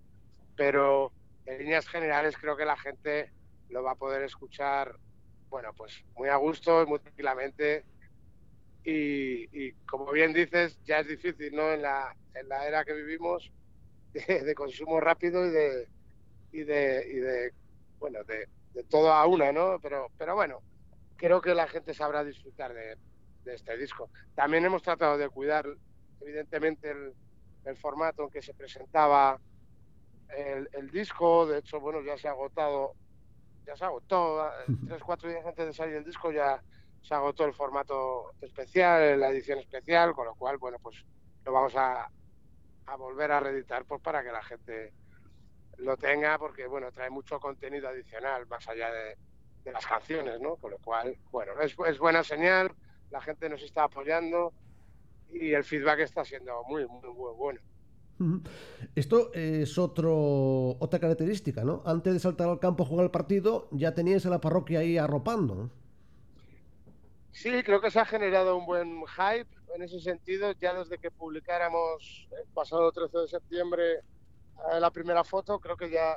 pero 0.60 1.10
en 1.46 1.56
líneas 1.56 1.88
generales 1.88 2.36
creo 2.36 2.54
que 2.54 2.66
la 2.66 2.76
gente 2.76 3.32
lo 3.70 3.82
va 3.82 3.92
a 3.92 3.94
poder 3.94 4.22
escuchar, 4.24 4.94
bueno, 5.48 5.72
pues 5.72 6.04
muy 6.14 6.28
a 6.28 6.36
gusto 6.36 6.82
y 6.82 6.86
muy 6.86 6.98
tranquilamente. 6.98 7.86
Y, 8.84 9.72
como 9.86 10.12
bien 10.12 10.34
dices, 10.34 10.78
ya 10.84 10.98
es 10.98 11.08
difícil, 11.08 11.56
¿no? 11.56 11.72
En 11.72 11.80
la, 11.80 12.14
en 12.34 12.46
la 12.46 12.68
era 12.68 12.84
que 12.84 12.92
vivimos 12.92 13.50
de, 14.12 14.54
consumo 14.54 15.00
rápido 15.00 15.46
y 15.46 15.50
de, 15.50 15.88
y 16.52 16.64
de, 16.64 17.08
y 17.10 17.16
de 17.20 17.54
bueno, 17.98 18.22
de, 18.24 18.46
de, 18.74 18.84
todo 18.84 19.14
a 19.14 19.26
una, 19.26 19.52
¿no? 19.52 19.78
Pero, 19.80 20.08
pero 20.18 20.34
bueno, 20.34 20.60
creo 21.16 21.40
que 21.40 21.54
la 21.54 21.68
gente 21.68 21.94
sabrá 21.94 22.22
disfrutar 22.22 22.74
de, 22.74 22.98
de 23.44 23.54
este 23.54 23.78
disco. 23.78 24.10
También 24.34 24.66
hemos 24.66 24.82
tratado 24.82 25.16
de 25.16 25.30
cuidar, 25.30 25.64
evidentemente, 26.20 26.90
el, 26.90 27.14
el 27.64 27.76
formato 27.78 28.24
en 28.24 28.30
que 28.30 28.42
se 28.42 28.52
presentaba 28.52 29.40
el, 30.36 30.68
el, 30.72 30.90
disco. 30.90 31.46
De 31.46 31.58
hecho, 31.58 31.80
bueno, 31.80 32.00
ya 32.02 32.16
se 32.18 32.28
ha 32.28 32.32
agotado 32.32 32.94
ya 33.66 33.76
se 33.76 33.84
agotó. 33.84 34.46
Eh, 34.46 34.50
tres, 34.86 35.02
cuatro 35.02 35.28
días 35.28 35.44
antes 35.46 35.66
de 35.66 35.72
salir 35.72 35.96
el 35.96 36.04
disco 36.04 36.32
ya 36.32 36.62
se 37.02 37.14
agotó 37.14 37.44
el 37.44 37.54
formato 37.54 38.32
especial, 38.40 39.18
la 39.18 39.30
edición 39.30 39.58
especial, 39.58 40.12
con 40.12 40.26
lo 40.26 40.34
cual, 40.34 40.58
bueno, 40.58 40.78
pues 40.82 40.96
lo 41.44 41.52
vamos 41.52 41.74
a, 41.76 42.10
a 42.86 42.96
volver 42.96 43.32
a 43.32 43.40
reeditar 43.40 43.84
pues 43.84 44.02
para 44.02 44.22
que 44.22 44.32
la 44.32 44.42
gente 44.42 44.92
lo 45.78 45.96
tenga, 45.96 46.38
porque, 46.38 46.66
bueno, 46.66 46.92
trae 46.92 47.08
mucho 47.08 47.40
contenido 47.40 47.88
adicional 47.88 48.46
más 48.48 48.68
allá 48.68 48.90
de, 48.90 49.16
de 49.64 49.72
las 49.72 49.86
canciones, 49.86 50.40
¿no? 50.40 50.56
Con 50.56 50.72
lo 50.72 50.78
cual, 50.78 51.16
bueno, 51.30 51.58
es, 51.60 51.74
es 51.86 51.98
buena 51.98 52.22
señal, 52.22 52.70
la 53.10 53.22
gente 53.22 53.48
nos 53.48 53.62
está 53.62 53.84
apoyando 53.84 54.52
y 55.30 55.52
el 55.54 55.64
feedback 55.64 56.00
está 56.00 56.24
siendo 56.24 56.62
muy, 56.64 56.86
muy, 56.86 57.08
muy 57.08 57.32
bueno. 57.34 57.60
Esto 58.94 59.32
es 59.32 59.78
otro, 59.78 60.76
otra 60.78 60.98
característica, 60.98 61.64
¿no? 61.64 61.82
Antes 61.86 62.12
de 62.12 62.20
saltar 62.20 62.48
al 62.48 62.58
campo 62.58 62.84
a 62.84 62.86
jugar 62.86 63.04
el 63.04 63.10
partido, 63.10 63.68
ya 63.70 63.94
teníais 63.94 64.26
a 64.26 64.30
la 64.30 64.40
parroquia 64.40 64.80
ahí 64.80 64.98
arropando. 64.98 65.70
Sí, 67.32 67.62
creo 67.62 67.80
que 67.80 67.90
se 67.90 68.00
ha 68.00 68.04
generado 68.04 68.56
un 68.56 68.66
buen 68.66 69.02
hype 69.06 69.48
en 69.74 69.82
ese 69.82 70.00
sentido, 70.00 70.52
ya 70.52 70.74
desde 70.74 70.98
que 70.98 71.10
publicáramos 71.10 72.28
el 72.38 72.46
pasado 72.52 72.90
13 72.90 73.18
de 73.18 73.28
septiembre 73.28 74.00
eh, 74.72 74.80
la 74.80 74.90
primera 74.90 75.24
foto, 75.24 75.58
creo 75.58 75.76
que 75.76 75.90
ya, 75.90 76.16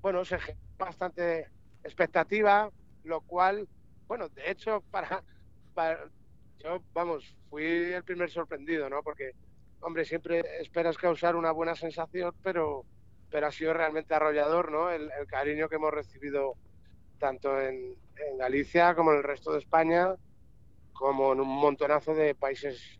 bueno, 0.00 0.24
se 0.24 0.38
generó 0.38 0.60
bastante 0.78 1.48
expectativa, 1.82 2.70
lo 3.04 3.20
cual, 3.20 3.68
bueno, 4.06 4.28
de 4.30 4.50
hecho, 4.50 4.82
para, 4.90 5.22
para 5.74 6.08
yo, 6.58 6.82
vamos, 6.92 7.36
fui 7.50 7.64
el 7.64 8.02
primer 8.02 8.30
sorprendido, 8.30 8.88
¿no? 8.88 9.02
Porque 9.02 9.32
hombre, 9.84 10.04
siempre 10.04 10.42
esperas 10.60 10.96
causar 10.96 11.36
una 11.36 11.52
buena 11.52 11.76
sensación, 11.76 12.34
pero, 12.42 12.84
pero 13.30 13.46
ha 13.46 13.52
sido 13.52 13.74
realmente 13.74 14.14
arrollador, 14.14 14.72
¿no? 14.72 14.90
El, 14.90 15.10
cariño 15.28 15.68
que 15.68 15.76
hemos 15.76 15.92
recibido 15.92 16.54
tanto 17.18 17.60
en, 17.60 18.02
Galicia 18.38 18.94
como 18.94 19.10
en 19.10 19.18
el 19.18 19.22
resto 19.24 19.52
de 19.52 19.58
España, 19.58 20.14
como 20.92 21.32
en 21.32 21.40
un 21.40 21.48
montonazo 21.48 22.14
de 22.14 22.34
países 22.34 22.98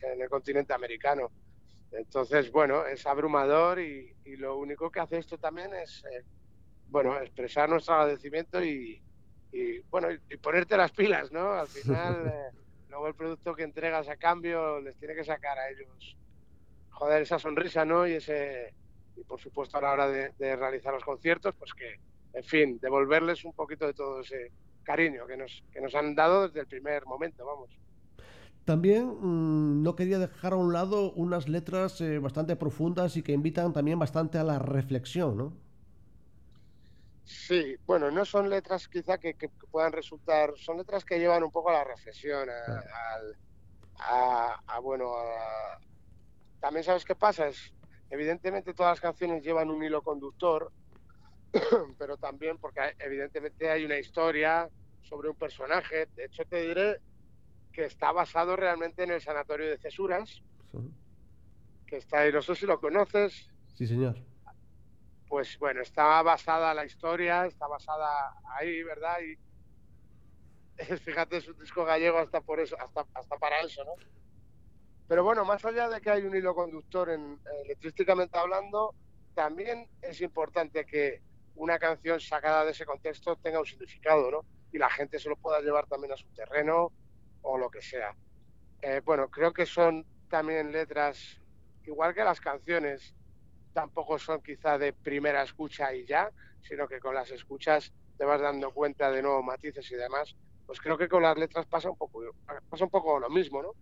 en, 0.00 0.20
el 0.20 0.28
continente 0.28 0.72
americano. 0.72 1.30
Entonces, 1.90 2.50
bueno, 2.52 2.86
es 2.86 3.06
abrumador 3.06 3.80
y, 3.80 4.14
lo 4.36 4.56
único 4.56 4.90
que 4.90 5.00
hace 5.00 5.18
esto 5.18 5.38
también 5.38 5.74
es, 5.74 6.04
eh, 6.04 6.24
bueno, 6.88 7.18
expresar 7.18 7.68
nuestro 7.68 7.94
agradecimiento 7.94 8.62
y, 8.62 9.02
bueno, 9.90 10.08
y, 10.10 10.36
ponerte 10.36 10.76
las 10.76 10.92
pilas, 10.92 11.32
¿no? 11.32 11.52
Al 11.52 11.68
final... 11.68 12.26
Eh, 12.26 12.58
luego 12.92 13.08
el 13.08 13.14
producto 13.14 13.54
que 13.54 13.62
entregas 13.62 14.06
a 14.08 14.16
cambio 14.16 14.78
les 14.80 14.94
tiene 14.96 15.14
que 15.14 15.24
sacar 15.24 15.58
a 15.58 15.70
ellos, 15.70 16.16
joder, 16.90 17.22
esa 17.22 17.38
sonrisa, 17.38 17.86
¿no? 17.86 18.06
Y 18.06 18.12
ese 18.12 18.74
y 19.16 19.24
por 19.24 19.40
supuesto 19.40 19.78
a 19.78 19.80
la 19.80 19.92
hora 19.92 20.08
de, 20.08 20.56
realizar 20.56 20.92
los 20.92 21.04
conciertos, 21.04 21.54
pues 21.58 21.72
que, 21.72 21.98
en 22.34 22.44
fin, 22.44 22.78
devolverles 22.80 23.44
un 23.44 23.52
poquito 23.52 23.86
de 23.86 23.94
todo 23.94 24.20
ese 24.20 24.52
cariño 24.82 25.26
que 25.26 25.36
nos, 25.36 25.64
que 25.72 25.80
nos 25.80 25.94
han 25.94 26.14
dado 26.14 26.46
desde 26.48 26.60
el 26.60 26.66
primer 26.66 27.06
momento, 27.06 27.44
vamos. 27.46 27.70
También 28.64 29.06
mm, 29.06 29.82
no 29.82 29.96
quería 29.96 30.18
dejar 30.18 30.52
a 30.52 30.56
un 30.56 30.72
lado 30.72 31.12
unas 31.12 31.48
letras 31.48 32.00
eh, 32.00 32.18
bastante 32.18 32.56
profundas 32.56 33.16
y 33.16 33.22
que 33.22 33.32
invitan 33.32 33.72
también 33.72 33.98
bastante 33.98 34.38
a 34.38 34.44
la 34.44 34.58
reflexión, 34.58 35.36
¿no? 35.36 35.52
Sí, 37.24 37.76
bueno, 37.86 38.10
no 38.10 38.24
son 38.24 38.50
letras 38.50 38.88
quizá 38.88 39.18
que, 39.18 39.36
puedan 39.70 39.92
resultar, 39.92 40.52
son 40.56 40.78
letras 40.78 41.04
que 41.04 41.18
llevan 41.18 41.42
un 41.42 41.50
poco 41.50 41.70
a 41.70 41.74
la 41.74 41.84
reflexión, 41.84 42.48
a, 43.98 44.80
bueno, 44.80 45.12
también 46.60 46.84
sabes 46.84 47.04
qué 47.04 47.14
pasa, 47.14 47.46
es 47.48 47.72
evidentemente 48.10 48.74
todas 48.74 48.92
las 48.92 49.00
canciones 49.00 49.42
llevan 49.42 49.70
un 49.70 49.82
hilo 49.82 50.02
conductor, 50.02 50.72
pero 51.98 52.16
también 52.16 52.58
porque 52.58 52.94
evidentemente 52.98 53.70
hay 53.70 53.84
una 53.84 53.98
historia 53.98 54.68
sobre 55.00 55.28
un 55.28 55.36
personaje, 55.36 56.08
de 56.16 56.24
hecho 56.24 56.44
te 56.44 56.62
diré 56.62 57.00
que 57.72 57.84
está 57.84 58.12
basado 58.12 58.56
realmente 58.56 59.04
en 59.04 59.12
el 59.12 59.20
sanatorio 59.20 59.70
de 59.70 59.78
Cesuras, 59.78 60.42
que 61.86 61.96
está 61.98 62.20
ahí, 62.20 62.32
no 62.32 62.42
sé 62.42 62.54
si 62.54 62.66
lo 62.66 62.80
conoces. 62.80 63.48
Sí, 63.74 63.86
señor 63.86 64.31
pues 65.32 65.58
bueno, 65.58 65.80
está 65.80 66.20
basada 66.20 66.74
la 66.74 66.84
historia, 66.84 67.46
está 67.46 67.66
basada 67.66 68.34
ahí, 68.54 68.82
¿verdad? 68.82 69.16
Y 69.22 69.38
fíjate, 70.98 71.38
es 71.38 71.48
un 71.48 71.58
disco 71.58 71.86
gallego 71.86 72.18
hasta 72.18 72.42
por 72.42 72.60
eso, 72.60 72.76
hasta, 72.78 73.38
para 73.38 73.60
eso, 73.60 73.82
¿no? 73.82 73.94
Pero 75.08 75.24
bueno, 75.24 75.46
más 75.46 75.64
allá 75.64 75.88
de 75.88 76.02
que 76.02 76.10
hay 76.10 76.24
un 76.24 76.36
hilo 76.36 76.54
conductor 76.54 77.08
en, 77.08 77.40
letrísticamente 77.66 78.36
hablando, 78.36 78.94
también 79.34 79.88
es 80.02 80.20
importante 80.20 80.84
que 80.84 81.22
una 81.54 81.78
canción 81.78 82.20
sacada 82.20 82.66
de 82.66 82.72
ese 82.72 82.84
contexto 82.84 83.36
tenga 83.36 83.58
un 83.58 83.64
significado, 83.64 84.30
¿no? 84.30 84.44
Y 84.70 84.76
la 84.76 84.90
gente 84.90 85.18
se 85.18 85.30
lo 85.30 85.36
pueda 85.36 85.62
llevar 85.62 85.86
también 85.86 86.12
a 86.12 86.18
su 86.18 86.28
terreno 86.34 86.92
o 87.40 87.56
lo 87.56 87.70
que 87.70 87.80
sea. 87.80 88.14
Eh, 88.82 89.00
bueno, 89.02 89.30
creo 89.30 89.54
que 89.54 89.64
son 89.64 90.04
también 90.28 90.72
letras, 90.72 91.40
igual 91.86 92.12
que 92.12 92.22
las 92.22 92.38
canciones, 92.38 93.14
tampoco 93.72 94.18
son 94.18 94.40
quizá 94.42 94.78
de 94.78 94.92
primera 94.92 95.42
escucha 95.42 95.94
y 95.94 96.06
ya, 96.06 96.30
sino 96.60 96.86
que 96.86 97.00
con 97.00 97.14
las 97.14 97.30
escuchas 97.30 97.92
te 98.16 98.24
vas 98.24 98.40
dando 98.40 98.70
cuenta 98.72 99.10
de 99.10 99.22
nuevos 99.22 99.44
matices 99.44 99.90
y 99.90 99.96
demás. 99.96 100.34
Pues 100.66 100.80
creo 100.80 100.96
que 100.96 101.08
con 101.08 101.22
las 101.22 101.36
letras 101.36 101.66
pasa 101.66 101.90
un 101.90 101.96
poco, 101.96 102.20
pasa 102.68 102.84
un 102.84 102.90
poco 102.90 103.18
lo 103.18 103.28
mismo, 103.28 103.62
¿no? 103.62 103.72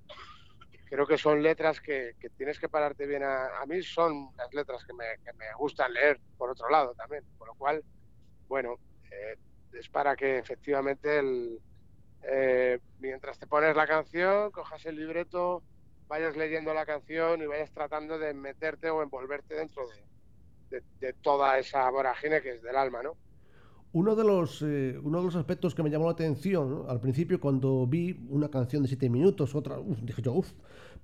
Creo 0.86 1.06
que 1.06 1.18
son 1.18 1.42
letras 1.42 1.80
que, 1.80 2.16
tienes 2.36 2.58
que 2.58 2.68
pararte 2.68 3.06
bien. 3.06 3.22
A, 3.22 3.64
mí 3.68 3.80
son 3.82 4.30
las 4.36 4.52
letras 4.52 4.84
que 4.84 4.92
me, 4.92 5.04
gustan 5.56 5.92
leer, 5.92 6.20
por 6.36 6.50
otro 6.50 6.68
lado 6.68 6.94
también. 6.94 7.24
Por 7.38 7.48
lo 7.48 7.54
cual, 7.54 7.84
bueno, 8.48 8.76
eh, 9.10 9.36
es 9.72 9.88
para 9.88 10.16
que 10.16 10.38
efectivamente 10.38 11.18
el, 11.18 11.60
eh, 12.22 12.80
mientras 12.98 13.38
te 13.38 13.46
pones 13.46 13.74
la 13.76 13.86
canción, 13.86 14.50
cojas 14.50 14.84
el 14.86 14.96
libreto, 14.96 15.62
vayas 16.10 16.36
leyendo 16.36 16.74
la 16.74 16.84
canción 16.84 17.40
y 17.40 17.46
vayas 17.46 17.70
tratando 17.70 18.18
de 18.18 18.34
meterte 18.34 18.90
o 18.90 19.00
envolverte 19.00 19.54
dentro 19.54 19.86
de, 20.68 21.12
toda 21.22 21.56
esa 21.58 21.88
vorágine 21.88 22.42
que 22.42 22.50
es 22.50 22.62
del 22.62 22.76
alma, 22.76 23.00
¿no? 23.00 23.16
Uno 23.92 24.14
de 24.14 24.22
los, 24.22 24.62
eh, 24.62 25.00
uno 25.02 25.18
de 25.18 25.24
los 25.24 25.34
aspectos 25.34 25.74
que 25.74 25.82
me 25.82 25.90
llamó 25.90 26.04
la 26.04 26.12
atención 26.12 26.84
al 26.88 27.00
principio 27.00 27.40
cuando 27.40 27.88
vi 27.88 28.24
una 28.28 28.48
canción 28.48 28.82
de 28.82 28.88
siete 28.88 29.10
minutos, 29.10 29.56
otra, 29.56 29.78
dije 30.02 30.22
yo, 30.22 30.32
uff, 30.32 30.52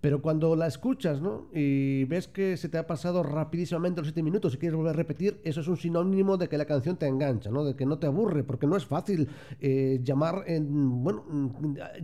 pero 0.01 0.23
cuando 0.23 0.55
la 0.55 0.69
escuchas 0.69 1.21
¿no? 1.21 1.49
y 1.53 2.05
ves 2.05 2.29
que 2.29 2.57
se 2.57 2.69
te 2.69 2.79
ha 2.79 2.87
pasado 2.87 3.25
rapidísimamente 3.25 4.01
los 4.01 4.07
siete 4.09 4.23
minutos 4.23 4.55
y 4.55 4.59
quieres 4.59 4.77
volver 4.77 4.95
a 4.95 4.97
repetir, 4.97 5.41
eso 5.43 5.63
es 5.63 5.67
un 5.67 5.77
sinónimo 5.77 6.37
de 6.37 6.49
que 6.49 6.57
la 6.59 6.65
canción 6.65 6.97
te 6.97 7.09
engancha, 7.09 7.51
¿no? 7.51 7.65
de 7.65 7.75
que 7.75 7.87
no 7.87 7.99
te 7.99 8.07
aburre, 8.07 8.45
porque 8.45 8.69
no 8.69 8.77
es 8.77 8.87
fácil 8.87 9.29
eh, 9.61 9.99
llamar 10.05 10.45
en, 10.47 11.03
bueno, 11.03 11.25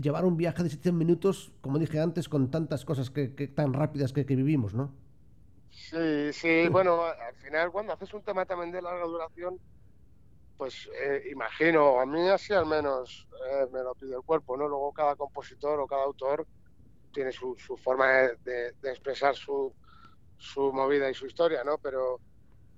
llevar 0.01 0.25
un 0.25 0.37
viaje 0.37 0.65
de 0.65 0.71
siete 0.71 0.91
minutos, 0.91 1.53
como 1.61 1.79
dije 1.79 2.01
antes, 2.01 2.29
con 2.29 2.51
tantas 2.51 2.85
cosas 2.85 3.11
que, 3.11 3.29
tan 3.29 3.73
rápidas 3.73 4.13
que, 4.13 4.27
que 4.27 4.35
vivimos, 4.35 4.75
¿no? 4.75 4.91
Sí, 5.71 6.33
sí, 6.33 6.69
bueno, 6.71 7.03
al 7.05 7.35
final 7.37 7.71
cuando 7.71 7.93
haces 7.93 8.13
un 8.15 8.23
tema 8.23 8.45
también 8.47 8.73
de 8.73 8.83
larga 8.83 9.05
duración, 9.05 9.59
pues 10.63 10.89
eh, 10.95 11.25
imagino, 11.33 11.99
a 11.99 12.07
mí 12.07 12.29
así 12.29 12.53
al 12.53 12.67
menos 12.67 13.27
eh, 13.51 13.67
me 13.73 13.83
lo 13.83 13.97
pide 13.97 14.15
el 14.15 14.23
cuerpo, 14.23 14.57
¿no? 14.57 14.69
Luego 14.69 14.93
cada 14.93 15.17
compositor 15.17 15.81
o 15.81 15.89
cada 15.89 16.05
autor 16.05 16.47
tiene 17.13 17.33
su, 17.33 17.57
forma 17.83 18.07
de, 18.45 18.73
expresar 18.85 19.35
su, 19.35 19.75
su, 20.39 20.73
movida 20.73 21.11
y 21.11 21.15
su 21.15 21.27
historia, 21.27 21.65
¿no? 21.65 21.79
Pero, 21.79 22.21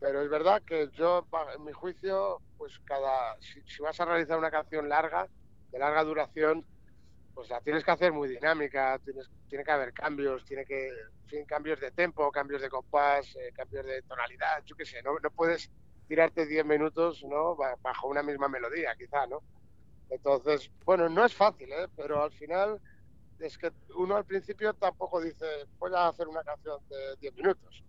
pero 0.00 0.22
es 0.22 0.30
verdad 0.30 0.62
que 0.62 0.88
yo, 0.94 1.26
en 1.54 1.62
mi 1.62 1.72
juicio, 1.72 2.40
pues 2.56 2.78
cada, 2.86 3.36
si, 3.40 3.82
vas 3.82 4.00
a 4.00 4.06
realizar 4.06 4.38
una 4.38 4.50
canción 4.50 4.88
larga, 4.88 5.28
de 5.70 5.78
larga 5.78 6.04
duración, 6.04 6.64
pues 7.34 7.50
la 7.50 7.60
tienes 7.60 7.84
que 7.84 7.90
hacer 7.90 8.14
muy 8.14 8.30
dinámica, 8.30 8.98
tienes, 9.04 9.28
tiene 9.50 9.62
que 9.62 9.72
haber 9.72 9.92
cambios, 9.92 10.42
tiene 10.46 10.64
que, 10.64 10.88
fin, 11.26 11.44
cambios 11.44 11.78
de 11.80 11.90
tempo, 11.90 12.32
cambios 12.32 12.62
de 12.62 12.70
compás, 12.70 13.36
eh, 13.36 13.52
cambios 13.54 13.84
de 13.84 14.00
tonalidad, 14.04 14.64
yo 14.64 14.74
qué 14.74 14.86
sé, 14.86 15.02
no, 15.02 15.18
no 15.18 15.30
puedes 15.30 15.70
tirarte 16.08 16.46
10 16.46 16.64
minutos 16.64 17.24
¿no? 17.24 17.56
bajo 17.56 18.08
una 18.08 18.22
misma 18.22 18.48
melodía, 18.48 18.94
quizá, 18.96 19.26
¿no? 19.26 19.42
Entonces, 20.10 20.70
bueno, 20.84 21.08
no 21.08 21.24
es 21.24 21.34
fácil, 21.34 21.72
¿eh? 21.72 21.88
pero 21.96 22.22
al 22.22 22.32
final 22.32 22.80
es 23.38 23.58
que 23.58 23.72
uno 23.96 24.16
al 24.16 24.24
principio 24.24 24.74
tampoco 24.74 25.20
dice, 25.20 25.46
voy 25.78 25.92
a 25.94 26.08
hacer 26.08 26.28
una 26.28 26.42
canción 26.42 26.80
de 26.88 27.16
10 27.20 27.34
minutos. 27.34 27.84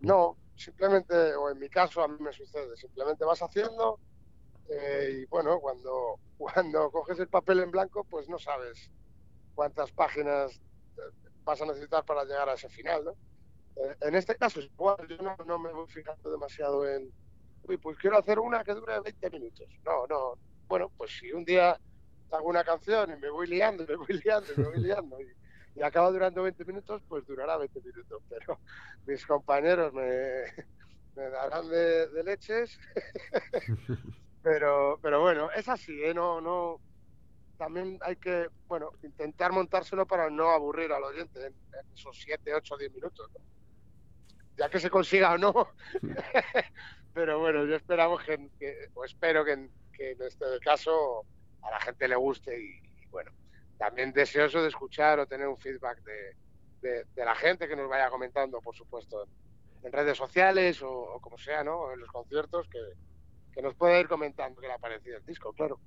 No, 0.00 0.36
simplemente, 0.56 1.34
o 1.34 1.50
en 1.50 1.58
mi 1.58 1.68
caso 1.68 2.02
a 2.02 2.08
mí 2.08 2.16
me 2.20 2.32
sucede, 2.32 2.76
simplemente 2.76 3.24
vas 3.24 3.40
haciendo 3.42 4.00
eh, 4.68 5.22
y 5.22 5.26
bueno, 5.26 5.60
cuando, 5.60 6.18
cuando 6.38 6.90
coges 6.90 7.18
el 7.18 7.28
papel 7.28 7.60
en 7.60 7.70
blanco, 7.70 8.04
pues 8.04 8.28
no 8.28 8.38
sabes 8.38 8.90
cuántas 9.54 9.92
páginas 9.92 10.60
eh, 10.96 11.30
vas 11.44 11.60
a 11.60 11.66
necesitar 11.66 12.04
para 12.04 12.24
llegar 12.24 12.48
a 12.48 12.54
ese 12.54 12.68
final, 12.68 13.04
¿no? 13.04 13.12
Eh, 13.76 13.96
en 14.02 14.14
este 14.14 14.36
caso, 14.36 14.60
igual, 14.60 15.06
yo 15.08 15.16
no, 15.18 15.36
no, 15.46 15.58
me 15.58 15.72
voy 15.72 15.86
fijando 15.88 16.30
demasiado 16.30 16.88
en, 16.88 17.12
uy, 17.64 17.76
pues 17.76 17.96
quiero 17.98 18.18
hacer 18.18 18.38
una 18.38 18.64
que 18.64 18.74
dure 18.74 19.00
20 19.00 19.30
minutos. 19.30 19.68
No, 19.84 20.06
no. 20.06 20.34
Bueno, 20.68 20.90
pues 20.96 21.10
si 21.18 21.32
un 21.32 21.44
día 21.44 21.78
hago 22.30 22.48
una 22.48 22.64
canción 22.64 23.12
y 23.12 23.20
me 23.20 23.30
voy 23.30 23.46
liando, 23.46 23.84
me 23.88 23.96
voy 23.96 24.20
liando, 24.24 24.48
me 24.56 24.64
voy 24.64 24.78
liando 24.78 25.20
y, 25.20 25.28
y 25.74 25.82
acaba 25.82 26.10
durando 26.10 26.42
20 26.42 26.64
minutos, 26.64 27.02
pues 27.08 27.26
durará 27.26 27.56
20 27.56 27.80
minutos. 27.80 28.22
Pero 28.28 28.58
mis 29.06 29.26
compañeros 29.26 29.92
me, 29.92 30.44
me 31.16 31.28
darán 31.30 31.68
de, 31.68 32.08
de 32.08 32.24
leches. 32.24 32.78
pero, 34.42 34.98
pero 35.02 35.20
bueno, 35.20 35.50
es 35.52 35.68
así, 35.68 36.02
¿eh? 36.02 36.14
No, 36.14 36.40
no, 36.40 36.80
también 37.62 37.98
hay 38.02 38.16
que, 38.16 38.48
bueno, 38.66 38.90
intentar 39.02 39.52
montárselo 39.52 40.06
para 40.06 40.30
no 40.30 40.50
aburrir 40.50 40.92
al 40.92 41.04
oyente 41.04 41.46
en, 41.46 41.54
esos 41.94 42.20
7, 42.20 42.54
8, 42.54 42.76
10 42.76 42.92
minutos. 42.92 43.30
Ya 44.56 44.68
que 44.68 44.80
se 44.80 44.90
consiga 44.90 45.32
o 45.32 45.38
no. 45.38 45.68
pero 47.14 47.38
bueno, 47.38 47.64
yo 47.64 47.76
esperamos 47.76 48.22
que, 48.24 48.50
que 48.58 48.88
o 48.94 49.04
espero 49.22 49.44
que, 49.44 49.52
en 49.52 49.70
este 50.20 50.44
caso 50.64 51.24
a 51.62 51.70
la 51.70 51.80
gente 51.80 52.08
le 52.08 52.16
guste 52.16 52.60
y, 52.60 53.06
bueno, 53.08 53.30
también 53.78 54.12
deseoso 54.12 54.60
de 54.60 54.68
escuchar 54.68 55.20
o 55.20 55.26
tener 55.26 55.46
un 55.46 55.56
feedback 55.58 56.02
de, 56.02 57.06
la 57.14 57.36
gente 57.36 57.68
que 57.68 57.76
nos 57.76 57.88
vaya 57.88 58.10
comentando, 58.10 58.60
por 58.60 58.74
supuesto, 58.74 59.24
en, 59.84 59.92
redes 59.92 60.18
sociales 60.18 60.82
o, 60.82 60.90
o, 60.90 61.20
como 61.20 61.38
sea, 61.38 61.62
¿no? 61.62 61.92
En 61.92 62.00
los 62.00 62.10
conciertos, 62.10 62.68
que, 62.68 62.80
que 63.54 63.62
nos 63.62 63.76
pueda 63.76 64.00
ir 64.00 64.08
comentando 64.08 64.60
qué 64.60 64.66
le 64.66 64.72
ha 64.72 64.78
parecido 64.78 65.18
el 65.18 65.24
disco, 65.24 65.52
claro 65.52 65.78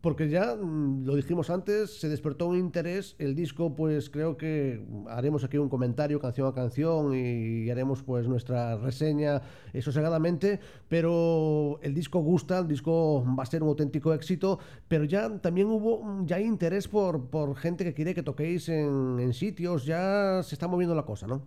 porque 0.00 0.28
ya 0.28 0.54
mm, 0.54 1.04
lo 1.04 1.16
dijimos 1.16 1.50
antes, 1.50 1.98
se 1.98 2.08
despertó 2.08 2.46
un 2.46 2.56
interés, 2.56 3.16
el 3.18 3.34
disco 3.34 3.74
pues 3.74 4.10
creo 4.10 4.36
que 4.36 4.84
haremos 5.08 5.44
aquí 5.44 5.58
un 5.58 5.68
comentario 5.68 6.20
canción 6.20 6.46
a 6.46 6.54
canción 6.54 7.14
y 7.14 7.68
haremos 7.70 8.02
pues 8.02 8.28
nuestra 8.28 8.76
reseña 8.76 9.42
sosegadamente, 9.80 10.60
pero 10.88 11.80
el 11.82 11.94
disco 11.94 12.20
gusta, 12.20 12.58
el 12.58 12.68
disco 12.68 13.24
va 13.36 13.42
a 13.42 13.46
ser 13.46 13.62
un 13.62 13.70
auténtico 13.70 14.14
éxito, 14.14 14.58
pero 14.86 15.04
ya 15.04 15.38
también 15.40 15.68
hubo 15.68 16.24
ya 16.24 16.40
interés 16.40 16.86
por, 16.88 17.28
por 17.28 17.56
gente 17.56 17.84
que 17.84 17.94
quiere 17.94 18.14
que 18.14 18.22
toquéis 18.22 18.68
en, 18.68 19.18
en 19.18 19.32
sitios, 19.32 19.84
ya 19.84 20.42
se 20.42 20.54
está 20.54 20.68
moviendo 20.68 20.94
la 20.94 21.04
cosa, 21.04 21.26
¿no? 21.26 21.42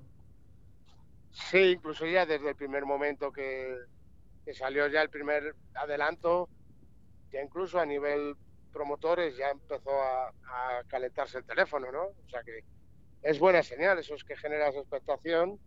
Sí, 1.31 1.57
incluso 1.57 2.05
ya 2.05 2.25
desde 2.25 2.49
el 2.49 2.55
primer 2.55 2.85
momento 2.85 3.31
que, 3.31 3.77
que 4.43 4.53
salió 4.53 4.87
ya 4.87 5.01
el 5.01 5.09
primer 5.09 5.55
adelanto, 5.73 6.49
ya 7.31 7.41
incluso 7.41 7.79
a 7.79 7.85
nivel 7.85 8.35
promotores 8.71 9.35
ya 9.37 9.49
empezó 9.49 9.91
a, 9.91 10.31
calentarse 10.87 11.37
el 11.37 11.45
teléfono, 11.45 11.91
¿no? 11.91 12.03
O 12.03 12.29
sea 12.29 12.43
que 12.43 12.63
es 13.21 13.39
buena 13.39 13.63
señal, 13.63 13.99
eso 13.99 14.15
es 14.15 14.23
que 14.23 14.35
generas 14.35 14.75
expectación 14.75 15.59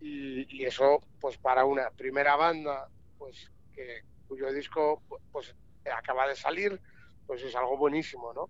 y, 0.00 0.56
y, 0.56 0.64
eso, 0.64 1.00
pues 1.20 1.38
para 1.38 1.64
una 1.64 1.90
primera 1.90 2.36
banda, 2.36 2.88
pues 3.18 3.50
que 3.74 4.02
cuyo 4.28 4.52
disco 4.52 5.02
pues 5.32 5.54
acaba 5.94 6.26
de 6.26 6.36
salir, 6.36 6.80
pues 7.26 7.42
es 7.42 7.54
algo 7.54 7.76
buenísimo, 7.76 8.32
¿no? 8.32 8.48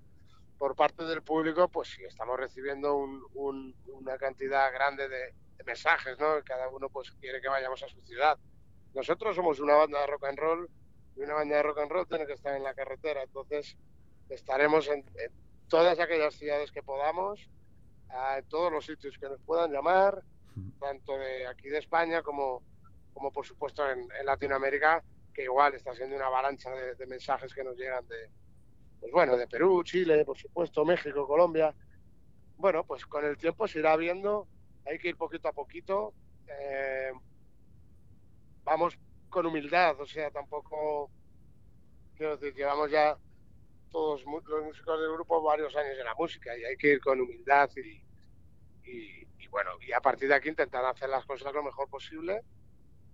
Por 0.58 0.76
parte 0.76 1.04
del 1.04 1.22
público, 1.22 1.68
pues 1.68 1.88
sí, 1.88 2.02
estamos 2.04 2.38
recibiendo 2.38 2.96
un, 2.96 3.22
un, 3.34 3.74
una 3.86 4.16
cantidad 4.18 4.72
grande 4.72 5.08
de, 5.08 5.32
de 5.56 5.64
mensajes, 5.64 6.18
¿no? 6.18 6.42
Cada 6.44 6.68
uno 6.68 6.88
pues 6.88 7.10
quiere 7.12 7.40
que 7.40 7.48
vayamos 7.48 7.82
a 7.82 7.88
su 7.88 8.00
ciudad. 8.02 8.38
Nosotros 8.94 9.36
somos 9.36 9.60
una 9.60 9.74
banda 9.74 10.00
de 10.00 10.06
rock 10.06 10.24
and 10.24 10.38
roll 10.38 10.70
y 11.16 11.20
una 11.20 11.34
banda 11.34 11.56
de 11.56 11.62
rock 11.62 11.78
and 11.78 11.90
roll 11.90 12.06
tiene 12.06 12.26
que 12.26 12.34
estar 12.34 12.56
en 12.56 12.62
la 12.62 12.74
carretera. 12.74 13.22
Entonces 13.22 13.76
estaremos 14.28 14.88
en, 14.88 15.04
en 15.16 15.32
todas 15.68 15.98
aquellas 15.98 16.34
ciudades 16.34 16.70
que 16.72 16.82
podamos, 16.82 17.48
en 18.36 18.44
todos 18.48 18.72
los 18.72 18.84
sitios 18.86 19.16
que 19.18 19.28
nos 19.28 19.40
puedan 19.42 19.72
llamar, 19.72 20.22
tanto 20.78 21.16
de 21.16 21.46
aquí 21.46 21.68
de 21.68 21.78
España 21.78 22.22
como, 22.22 22.62
como 23.14 23.32
por 23.32 23.46
supuesto 23.46 23.88
en, 23.88 24.00
en 24.18 24.26
Latinoamérica, 24.26 25.02
que 25.32 25.44
igual 25.44 25.74
está 25.74 25.94
siendo 25.94 26.16
una 26.16 26.26
avalancha 26.26 26.70
de, 26.70 26.94
de, 26.94 27.06
mensajes 27.06 27.54
que 27.54 27.62
nos 27.62 27.76
llegan 27.76 28.06
de, 28.08 28.28
pues 28.98 29.12
bueno, 29.12 29.36
de 29.36 29.46
Perú, 29.46 29.82
Chile, 29.84 30.24
por 30.24 30.36
supuesto, 30.36 30.84
México, 30.84 31.26
Colombia. 31.26 31.74
Bueno, 32.56 32.84
pues 32.84 33.06
con 33.06 33.24
el 33.24 33.36
tiempo 33.36 33.66
se 33.68 33.78
irá 33.78 33.96
viendo, 33.96 34.46
hay 34.84 34.98
que 34.98 35.08
ir 35.08 35.16
poquito 35.16 35.48
a 35.48 35.52
poquito. 35.52 36.12
Eh, 36.48 37.12
vamos 38.64 38.98
con 39.30 39.46
humildad, 39.46 39.98
o 40.00 40.06
sea, 40.06 40.30
tampoco, 40.30 41.10
quiero 42.16 42.36
decir, 42.36 42.54
llevamos 42.54 42.90
ya 42.90 43.16
todos 43.90 44.24
los 44.24 44.64
músicos 44.64 45.00
del 45.00 45.12
grupo 45.12 45.42
varios 45.42 45.74
años 45.76 45.98
en 45.98 46.04
la 46.04 46.14
música 46.14 46.56
y 46.56 46.64
hay 46.64 46.76
que 46.76 46.92
ir 46.94 47.00
con 47.00 47.20
humildad 47.20 47.70
y, 47.76 48.02
y, 48.88 49.26
y 49.38 49.48
bueno, 49.48 49.70
y 49.80 49.92
a 49.92 50.00
partir 50.00 50.28
de 50.28 50.34
aquí 50.34 50.48
intentar 50.48 50.84
hacer 50.84 51.08
las 51.08 51.24
cosas 51.24 51.52
lo 51.52 51.62
mejor 51.62 51.88
posible 51.88 52.42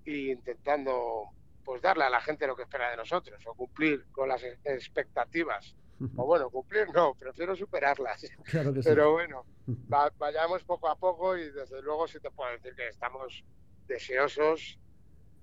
e 0.05 0.33
intentando 0.33 1.31
pues 1.64 1.83
darle 1.83 2.05
a 2.05 2.11
la 2.11 2.20
gente 2.20 2.46
lo 2.46 2.55
que 2.55 2.62
espera 2.62 2.90
de 2.90 2.96
nosotros 2.96 3.44
o 3.46 3.55
cumplir 3.55 4.07
con 4.12 4.29
las 4.29 4.42
expectativas. 4.64 5.74
O 6.16 6.24
bueno, 6.26 6.48
cumplir 6.48 6.88
no, 6.94 7.14
prefiero 7.14 7.57
superarlas. 7.57 8.24
Claro 8.44 8.72
que 8.72 8.81
Pero 8.81 9.12
bueno, 9.12 9.44
va, 9.92 10.11
vayamos 10.16 10.62
poco 10.62 10.88
a 10.88 10.96
poco 10.96 11.37
y 11.37 11.50
desde 11.50 11.83
luego 11.83 12.07
sí 12.07 12.20
te 12.20 12.31
puedo 12.31 12.52
decir 12.52 12.74
que 12.76 12.88
estamos 12.88 13.44
deseosos 13.88 14.79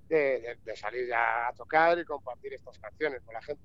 de, 0.09 0.57
salir 0.75 1.07
ya 1.07 1.47
a 1.47 1.53
tocar 1.53 1.97
y 1.99 2.05
compartir 2.05 2.53
estas 2.53 2.77
canciones 2.79 3.21
con 3.21 3.33
la 3.33 3.41
gente. 3.41 3.63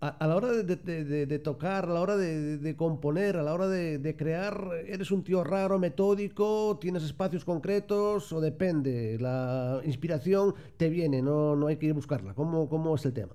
A, 0.00 0.08
a 0.08 0.26
la 0.26 0.36
hora 0.36 0.48
de, 0.48 1.26
de, 1.26 1.38
tocar, 1.38 1.84
a 1.84 1.88
la 1.88 2.00
hora 2.00 2.16
de, 2.16 2.76
componer, 2.76 3.36
a 3.36 3.42
la 3.42 3.54
hora 3.54 3.66
de, 3.66 4.16
crear, 4.16 4.68
¿eres 4.86 5.10
un 5.10 5.24
tío 5.24 5.42
raro, 5.42 5.78
metódico? 5.78 6.78
¿Tienes 6.78 7.02
espacios 7.02 7.44
concretos 7.44 8.30
o 8.32 8.40
depende? 8.40 9.16
La 9.18 9.80
inspiración 9.84 10.54
te 10.76 10.90
viene, 10.90 11.22
no, 11.22 11.56
no 11.56 11.68
hay 11.68 11.78
que 11.78 11.86
ir 11.86 11.92
a 11.92 11.94
buscarla. 11.94 12.34
¿Cómo, 12.34 12.68
cómo 12.68 12.94
es 12.94 13.06
el 13.06 13.14
tema? 13.14 13.34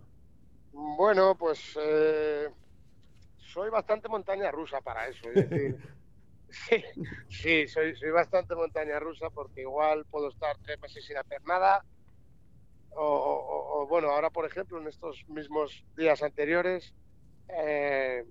Bueno, 0.71 1.35
pues 1.35 1.75
eh, 1.81 2.47
soy 3.39 3.71
bastante 3.71 4.07
montaña 4.07 4.51
rusa 4.51 4.81
para 4.81 5.07
eso. 5.07 5.29
Es 5.33 5.49
decir, 5.49 5.77
sí, 6.49 6.83
sí 7.27 7.67
soy, 7.67 7.95
soy 7.95 8.11
bastante 8.11 8.53
montaña 8.53 8.99
rusa 8.99 9.31
porque 9.31 9.61
igual 9.61 10.05
puedo 10.05 10.29
estar 10.29 10.55
tres 10.63 10.79
meses 10.79 11.03
sin 11.03 11.17
hacer 11.17 11.41
nada 11.45 11.83
o, 12.95 13.87
bueno, 13.89 14.09
ahora 14.09 14.29
por 14.29 14.45
ejemplo, 14.45 14.79
en 14.79 14.87
estos 14.87 15.23
mismos 15.27 15.85
días 15.95 16.21
anteriores, 16.23 16.93
eh, 17.47 18.23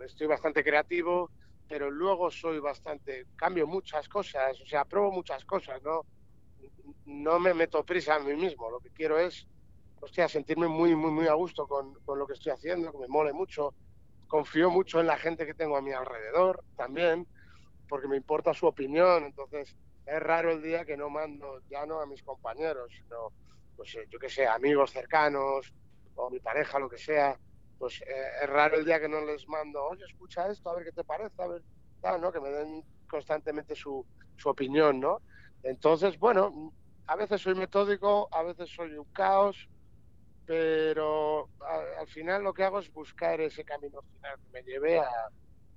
estoy 0.00 0.26
bastante 0.26 0.62
creativo, 0.62 1.30
pero 1.68 1.90
luego 1.90 2.30
soy 2.30 2.58
bastante, 2.58 3.26
cambio 3.36 3.66
muchas 3.66 4.08
cosas, 4.08 4.60
o 4.60 4.66
sea, 4.66 4.84
pruebo 4.84 5.10
muchas 5.12 5.44
cosas, 5.44 5.82
¿no? 5.82 6.04
No 7.06 7.38
me 7.38 7.54
meto 7.54 7.84
prisa 7.84 8.16
a 8.16 8.20
mí 8.20 8.34
mismo, 8.34 8.70
lo 8.70 8.80
que 8.80 8.90
quiero 8.90 9.18
es, 9.18 9.46
hostia, 10.00 10.28
sentirme 10.28 10.68
muy, 10.68 10.94
muy, 10.94 11.10
muy 11.10 11.26
a 11.28 11.34
gusto 11.34 11.66
con, 11.66 11.94
con 12.04 12.18
lo 12.18 12.26
que 12.26 12.34
estoy 12.34 12.52
haciendo, 12.52 12.92
que 12.92 12.98
me 12.98 13.08
mole 13.08 13.32
mucho, 13.32 13.74
confío 14.26 14.70
mucho 14.70 15.00
en 15.00 15.06
la 15.06 15.16
gente 15.18 15.46
que 15.46 15.54
tengo 15.54 15.76
a 15.76 15.82
mi 15.82 15.92
alrededor 15.92 16.64
también, 16.76 17.26
porque 17.88 18.08
me 18.08 18.16
importa 18.16 18.54
su 18.54 18.66
opinión, 18.66 19.24
entonces 19.24 19.76
es 20.06 20.20
raro 20.20 20.50
el 20.52 20.62
día 20.62 20.84
que 20.84 20.96
no 20.96 21.10
mando 21.10 21.60
ya 21.68 21.86
no 21.86 22.00
a 22.00 22.06
mis 22.06 22.22
compañeros, 22.22 22.90
sino 22.96 23.32
pues 23.76 23.96
yo 24.10 24.18
que 24.18 24.28
sé, 24.28 24.46
amigos 24.46 24.90
cercanos 24.92 25.72
o 26.14 26.30
mi 26.30 26.40
pareja, 26.40 26.78
lo 26.78 26.88
que 26.88 26.98
sea, 26.98 27.38
pues 27.78 28.00
eh, 28.02 28.30
es 28.42 28.48
raro 28.48 28.76
el 28.76 28.84
día 28.84 29.00
que 29.00 29.08
no 29.08 29.20
les 29.22 29.48
mando, 29.48 29.84
oye, 29.84 30.04
escucha 30.04 30.48
esto, 30.50 30.70
a 30.70 30.74
ver 30.76 30.84
qué 30.84 30.92
te 30.92 31.04
parece, 31.04 31.42
a 31.42 31.48
ver, 31.48 31.62
tal, 32.00 32.20
¿no? 32.20 32.32
Que 32.32 32.40
me 32.40 32.50
den 32.50 32.84
constantemente 33.08 33.74
su, 33.74 34.06
su 34.36 34.48
opinión, 34.48 35.00
¿no? 35.00 35.22
Entonces, 35.62 36.18
bueno, 36.18 36.72
a 37.06 37.16
veces 37.16 37.40
soy 37.40 37.54
metódico, 37.54 38.28
a 38.32 38.42
veces 38.42 38.70
soy 38.72 38.92
un 38.96 39.06
caos, 39.12 39.68
pero 40.44 41.50
a, 41.60 42.00
al 42.00 42.08
final 42.08 42.42
lo 42.42 42.52
que 42.54 42.64
hago 42.64 42.78
es 42.78 42.92
buscar 42.92 43.40
ese 43.40 43.64
camino 43.64 44.00
final 44.02 44.38
que 44.42 44.50
me 44.50 44.62
lleve 44.62 44.98
a, 44.98 45.10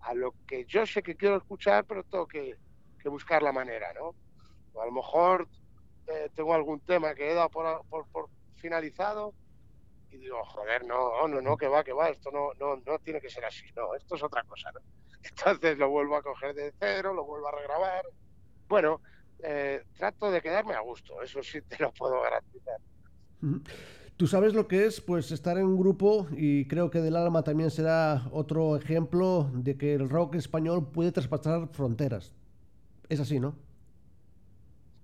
a 0.01 0.13
lo 0.13 0.35
que 0.47 0.65
yo 0.67 0.85
sé 0.85 1.01
que 1.03 1.15
quiero 1.15 1.37
escuchar, 1.37 1.85
pero 1.85 2.03
tengo 2.03 2.27
que, 2.27 2.55
que 2.99 3.09
buscar 3.09 3.41
la 3.43 3.51
manera, 3.51 3.87
¿no? 3.93 4.15
O 4.73 4.81
a 4.81 4.85
lo 4.85 4.91
mejor 4.91 5.47
eh, 6.07 6.29
tengo 6.35 6.53
algún 6.53 6.79
tema 6.81 7.15
que 7.15 7.31
he 7.31 7.33
dado 7.33 7.49
por, 7.49 7.85
por, 7.87 8.07
por, 8.07 8.29
finalizado 8.57 9.33
y 10.11 10.17
digo, 10.17 10.43
joder, 10.45 10.85
no, 10.85 11.27
no, 11.27 11.41
no, 11.41 11.57
que 11.57 11.67
va, 11.67 11.83
que 11.83 11.93
va, 11.93 12.09
esto 12.09 12.31
no, 12.31 12.53
no, 12.59 12.81
no 12.85 12.99
tiene 12.99 13.19
que 13.19 13.29
ser 13.29 13.45
así, 13.45 13.65
no, 13.75 13.93
esto 13.95 14.15
es 14.15 14.23
otra 14.23 14.43
cosa, 14.43 14.71
¿no? 14.71 14.79
Entonces 15.23 15.77
lo 15.77 15.89
vuelvo 15.89 16.15
a 16.15 16.23
coger 16.23 16.53
de 16.55 16.73
cero, 16.79 17.13
lo 17.13 17.25
vuelvo 17.25 17.47
a 17.47 17.51
regrabar. 17.51 18.05
Bueno, 18.67 19.01
eh, 19.39 19.83
trato 19.97 20.31
de 20.31 20.41
quedarme 20.41 20.73
a 20.73 20.81
gusto, 20.81 21.21
eso 21.21 21.41
sí 21.43 21.61
te 21.61 21.77
lo 21.79 21.91
puedo 21.91 22.21
garantizar. 22.21 22.79
Tú 24.17 24.27
sabes 24.27 24.53
lo 24.53 24.67
que 24.67 24.85
es 24.85 25.01
pues 25.01 25.31
estar 25.31 25.57
en 25.57 25.65
un 25.65 25.77
grupo 25.77 26.27
y 26.31 26.67
creo 26.67 26.89
que 26.89 27.01
Del 27.01 27.15
Alma 27.15 27.43
también 27.43 27.69
será 27.69 28.27
otro 28.31 28.77
ejemplo 28.77 29.51
de 29.53 29.77
que 29.77 29.93
el 29.93 30.09
rock 30.09 30.35
español 30.35 30.89
puede 30.91 31.11
traspasar 31.11 31.67
fronteras. 31.67 32.33
Es 33.09 33.19
así, 33.19 33.39
¿no? 33.39 33.55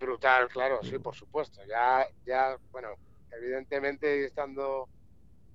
Brutal, 0.02 0.48
claro, 0.50 0.82
sí, 0.82 0.98
por 0.98 1.14
supuesto. 1.14 1.62
Ya, 1.68 2.08
ya, 2.26 2.58
bueno, 2.72 2.96
evidentemente 3.32 4.26
estando 4.26 4.90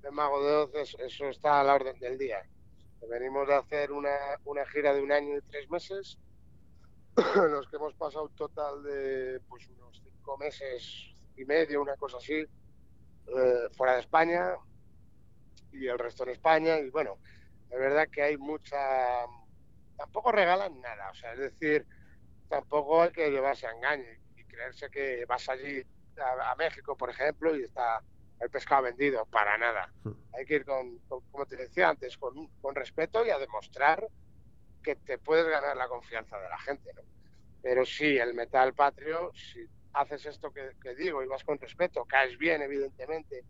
de 0.00 0.10
Mago 0.12 0.40
de 0.44 0.54
Oz, 0.54 0.70
eso 1.00 1.28
está 1.28 1.60
a 1.60 1.64
la 1.64 1.74
orden 1.74 1.98
del 1.98 2.16
día. 2.16 2.48
Venimos 3.10 3.48
de 3.48 3.54
hacer 3.56 3.90
una, 3.90 4.16
una 4.44 4.64
gira 4.66 4.94
de 4.94 5.02
un 5.02 5.10
año 5.10 5.36
y 5.36 5.42
tres 5.50 5.68
meses, 5.68 6.16
en 7.16 7.50
los 7.50 7.68
que 7.68 7.74
hemos 7.74 7.94
pasado 7.94 8.26
un 8.26 8.36
total 8.36 8.84
de 8.84 9.40
pues 9.48 9.68
unos 9.68 10.00
cinco 10.04 10.38
meses 10.38 11.12
y 11.36 11.44
medio, 11.44 11.82
una 11.82 11.96
cosa 11.96 12.18
así, 12.18 12.34
eh, 12.34 13.68
fuera 13.76 13.94
de 13.94 14.00
España 14.00 14.54
y 15.72 15.88
el 15.88 15.98
resto 15.98 16.22
en 16.22 16.30
España. 16.30 16.78
Y 16.78 16.90
bueno, 16.90 17.18
de 17.68 17.78
verdad 17.78 18.06
que 18.12 18.22
hay 18.22 18.36
mucha... 18.36 19.26
Tampoco 19.96 20.30
regalan 20.30 20.80
nada, 20.80 21.10
o 21.10 21.14
sea, 21.14 21.32
es 21.32 21.40
decir, 21.40 21.84
tampoco 22.48 23.02
hay 23.02 23.10
que 23.10 23.28
llevarse 23.28 23.66
a 23.66 23.72
engaño 23.72 24.25
creerse 24.56 24.90
que 24.90 25.24
vas 25.26 25.48
allí 25.48 25.84
a, 26.18 26.54
México, 26.56 26.96
por 26.96 27.10
ejemplo, 27.10 27.54
y 27.56 27.64
está 27.64 28.02
el 28.40 28.50
pescado 28.50 28.82
vendido, 28.82 29.26
para 29.26 29.56
nada. 29.58 29.92
Hmm. 30.02 30.12
Hay 30.34 30.46
que 30.46 30.56
ir 30.56 30.64
con, 30.64 30.98
como 31.08 31.46
te 31.46 31.56
decía 31.56 31.90
antes, 31.90 32.16
con, 32.16 32.48
con, 32.60 32.74
respeto 32.74 33.24
y 33.24 33.30
a 33.30 33.38
demostrar 33.38 34.06
que 34.82 34.96
te 34.96 35.18
puedes 35.18 35.46
ganar 35.46 35.76
la 35.76 35.88
confianza 35.88 36.38
de 36.38 36.48
la 36.48 36.58
gente, 36.58 36.92
¿no? 36.94 37.02
Pero 37.62 37.84
sí, 37.84 38.16
el 38.16 38.34
metal 38.34 38.74
patrio, 38.74 39.32
si 39.34 39.66
haces 39.92 40.26
esto 40.26 40.52
que, 40.52 40.94
digo 40.94 41.22
y 41.22 41.26
vas 41.26 41.42
con 41.42 41.58
respeto, 41.58 42.04
caes 42.04 42.38
bien, 42.38 42.62
evidentemente, 42.62 43.44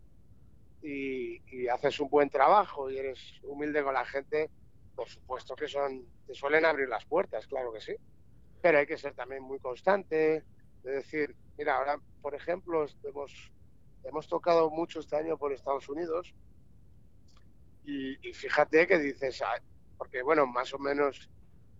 y, 0.81 1.67
haces 1.67 1.99
un 1.99 2.09
buen 2.09 2.29
trabajo 2.29 2.89
y 2.89 2.97
eres 2.97 3.19
humilde 3.43 3.83
con 3.83 3.93
la 3.93 4.05
gente, 4.05 4.49
por 4.95 5.07
supuesto 5.07 5.55
que 5.55 5.67
son, 5.67 6.05
te 6.25 6.33
suelen 6.33 6.65
abrir 6.65 6.87
las 6.87 7.05
puertas, 7.05 7.45
claro 7.47 7.71
que 7.71 7.81
sí. 7.81 7.95
Pero 8.61 8.79
hay 8.79 8.87
que 8.87 8.97
ser 8.97 9.13
también 9.13 9.43
muy 9.43 9.59
constante, 9.59 10.43
de 10.87 10.95
decir, 10.95 11.35
mira, 11.57 11.77
ahora, 11.77 11.99
por 12.21 12.35
ejemplo, 12.35 12.85
hemos, 13.03 13.51
hemos 14.03 14.27
tocado 14.27 14.69
mucho 14.69 14.99
este 14.99 15.15
año 15.15 15.37
por 15.37 15.53
Estados 15.53 15.87
Unidos 15.89 16.33
y, 17.83 18.15
fíjate 18.33 18.85
que 18.85 18.99
dices, 18.99 19.41
ah, 19.41 19.61
porque 19.97 20.21
bueno, 20.21 20.45
más 20.45 20.73
o 20.73 20.79
menos 20.79 21.29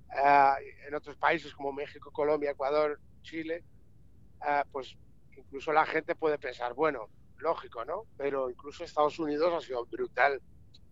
ah, 0.10 0.56
en 0.88 0.96
otros 0.96 1.18
países 1.18 1.54
como 1.54 1.74
México, 1.74 2.12
Colombia, 2.12 2.52
Ecuador, 2.52 3.00
Chile, 3.22 3.64
Ah, 4.42 4.66
pues 4.72 4.96
incluso 5.36 5.72
la 5.72 5.86
gente 5.86 6.16
puede 6.16 6.38
pensar, 6.38 6.74
bueno, 6.74 7.10
lógico, 7.38 7.86
¿no? 7.86 8.04
Pero 8.18 8.50
incluso 8.50 8.84
Estados 8.84 9.20
Unidos 9.20 9.54
ha 9.54 9.66
sido 9.66 9.86
brutal. 9.86 10.42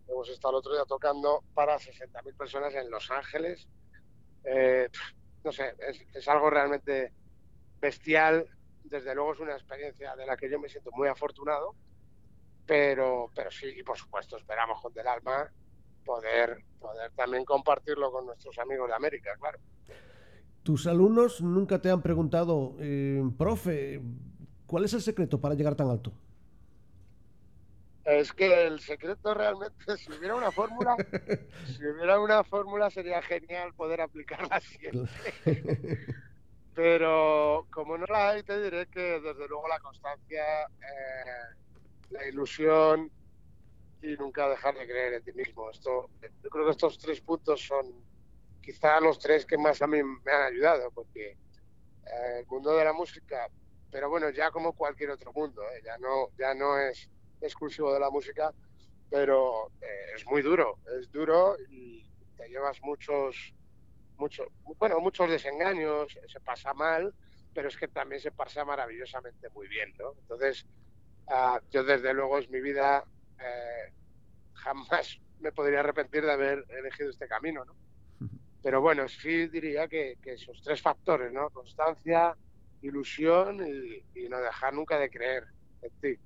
Hemos 0.07 0.29
estado 0.29 0.53
el 0.53 0.59
otro 0.59 0.73
día 0.73 0.85
tocando 0.85 1.43
para 1.53 1.77
60.000 1.77 2.35
personas 2.35 2.73
en 2.75 2.89
Los 2.89 3.09
Ángeles. 3.11 3.67
Eh, 4.43 4.89
no 5.43 5.51
sé, 5.51 5.75
es, 6.13 6.27
algo 6.27 6.49
realmente 6.49 7.11
bestial. 7.85 8.47
Desde 8.83 9.13
luego 9.15 9.33
es 9.33 9.39
una 9.39 9.53
experiencia 9.53 10.15
de 10.15 10.25
la 10.25 10.35
que 10.35 10.49
yo 10.49 10.59
me 10.59 10.69
siento 10.69 10.91
muy 10.91 11.07
afortunado. 11.07 11.75
Pero, 12.65 13.29
pero 13.35 13.51
sí, 13.51 13.67
y 13.77 13.83
por 13.83 13.97
supuesto 13.97 14.37
esperamos 14.37 14.81
con 14.81 14.91
del 14.93 15.07
alma 15.07 15.51
poder, 16.03 16.63
poder 16.79 17.11
también 17.15 17.45
compartirlo 17.45 18.11
con 18.11 18.25
nuestros 18.25 18.57
amigos 18.57 18.87
de 18.89 18.95
América, 18.95 19.31
claro. 19.39 19.59
¿Tus 20.63 20.87
alumnos 20.87 21.41
nunca 21.41 21.79
te 21.79 21.91
han 21.91 22.01
preguntado, 22.01 22.75
eh, 22.79 23.23
profe, 23.37 24.01
cuál 24.65 24.85
es 24.85 24.93
el 24.93 25.01
secreto 25.01 25.39
para 25.39 25.53
llegar 25.53 25.75
tan 25.75 25.89
alto? 25.89 26.11
Es 28.03 28.33
que 28.33 28.65
el 28.67 28.79
secreto 28.79 29.33
realmente, 29.33 29.75
si 29.97 30.11
hubiera 30.11 30.35
una 30.35 30.51
fórmula, 30.51 30.95
si 31.67 31.85
hubiera 31.85 32.19
una 32.19 32.43
fórmula 32.43 32.89
sería 32.89 33.21
genial 33.21 33.73
poder 33.75 34.01
aplicarla 34.01 34.59
siempre. 34.59 35.11
Pero 36.75 37.67
como 37.71 37.97
no 37.97 38.05
la 38.05 38.31
hay, 38.31 38.43
te 38.43 38.61
diré 38.61 38.87
que 38.87 38.99
desde 38.99 39.47
luego 39.47 39.67
la 39.67 39.79
constancia, 39.79 40.43
eh, 40.63 41.55
la 42.09 42.27
ilusión 42.27 43.09
y 44.01 44.15
nunca 44.17 44.49
dejar 44.49 44.77
de 44.77 44.85
creer 44.85 45.13
en 45.13 45.23
ti 45.23 45.31
mismo. 45.31 45.71
Esto, 45.71 46.09
yo 46.43 46.49
creo 46.49 46.65
que 46.65 46.71
estos 46.71 46.97
tres 46.97 47.21
puntos 47.21 47.65
son 47.65 48.03
quizá 48.61 48.99
los 48.99 49.19
tres 49.19 49.45
que 49.45 49.57
más 49.57 49.81
a 49.81 49.87
mí 49.87 50.03
me 50.03 50.31
han 50.31 50.53
ayudado, 50.53 50.91
porque 50.91 51.31
eh, 51.31 52.39
el 52.39 52.45
mundo 52.47 52.75
de 52.75 52.83
la 52.83 52.93
música, 52.93 53.47
pero 53.91 54.09
bueno, 54.09 54.29
ya 54.29 54.51
como 54.51 54.73
cualquier 54.73 55.11
otro 55.11 55.31
mundo, 55.33 55.61
¿eh? 55.63 55.81
ya, 55.83 55.97
no, 55.97 56.29
ya 56.37 56.53
no 56.53 56.77
es 56.77 57.09
exclusivo 57.41 57.93
de 57.93 57.99
la 57.99 58.09
música, 58.09 58.53
pero 59.09 59.67
eh, 59.81 60.15
es 60.15 60.25
muy 60.25 60.41
duro, 60.41 60.79
es 60.99 61.11
duro 61.11 61.55
y 61.69 62.03
te 62.35 62.49
llevas 62.49 62.81
muchos, 62.81 63.53
muchos, 64.17 64.47
bueno, 64.79 64.99
muchos 64.99 65.29
desengaños, 65.29 66.17
se 66.27 66.39
pasa 66.39 66.73
mal, 66.73 67.13
pero 67.53 67.69
es 67.69 67.77
que 67.77 67.87
también 67.87 68.21
se 68.21 68.31
pasa 68.31 68.65
maravillosamente 68.65 69.49
muy 69.51 69.67
bien, 69.67 69.93
¿no? 69.97 70.13
Entonces, 70.19 70.65
ah, 71.27 71.59
yo 71.71 71.83
desde 71.83 72.13
luego 72.13 72.37
es 72.37 72.49
mi 72.49 72.61
vida, 72.61 73.05
jamás 74.53 75.19
me 75.39 75.51
podría 75.51 75.81
arrepentir 75.81 76.25
de 76.25 76.31
haber 76.31 76.65
elegido 76.69 77.09
este 77.09 77.27
camino, 77.27 77.63
¿no? 77.65 77.75
Pero 78.63 78.81
bueno, 78.81 79.07
sí 79.07 79.47
diría 79.47 79.87
que, 79.87 80.17
esos 80.23 80.61
tres 80.61 80.81
factores, 80.81 81.31
¿no? 81.31 81.49
Constancia, 81.49 82.35
ilusión 82.81 83.65
y, 83.65 84.27
no 84.27 84.39
dejar 84.39 84.73
nunca 84.73 84.97
de 84.97 85.09
creer 85.09 85.45
en 85.81 85.91
ti. 86.01 86.19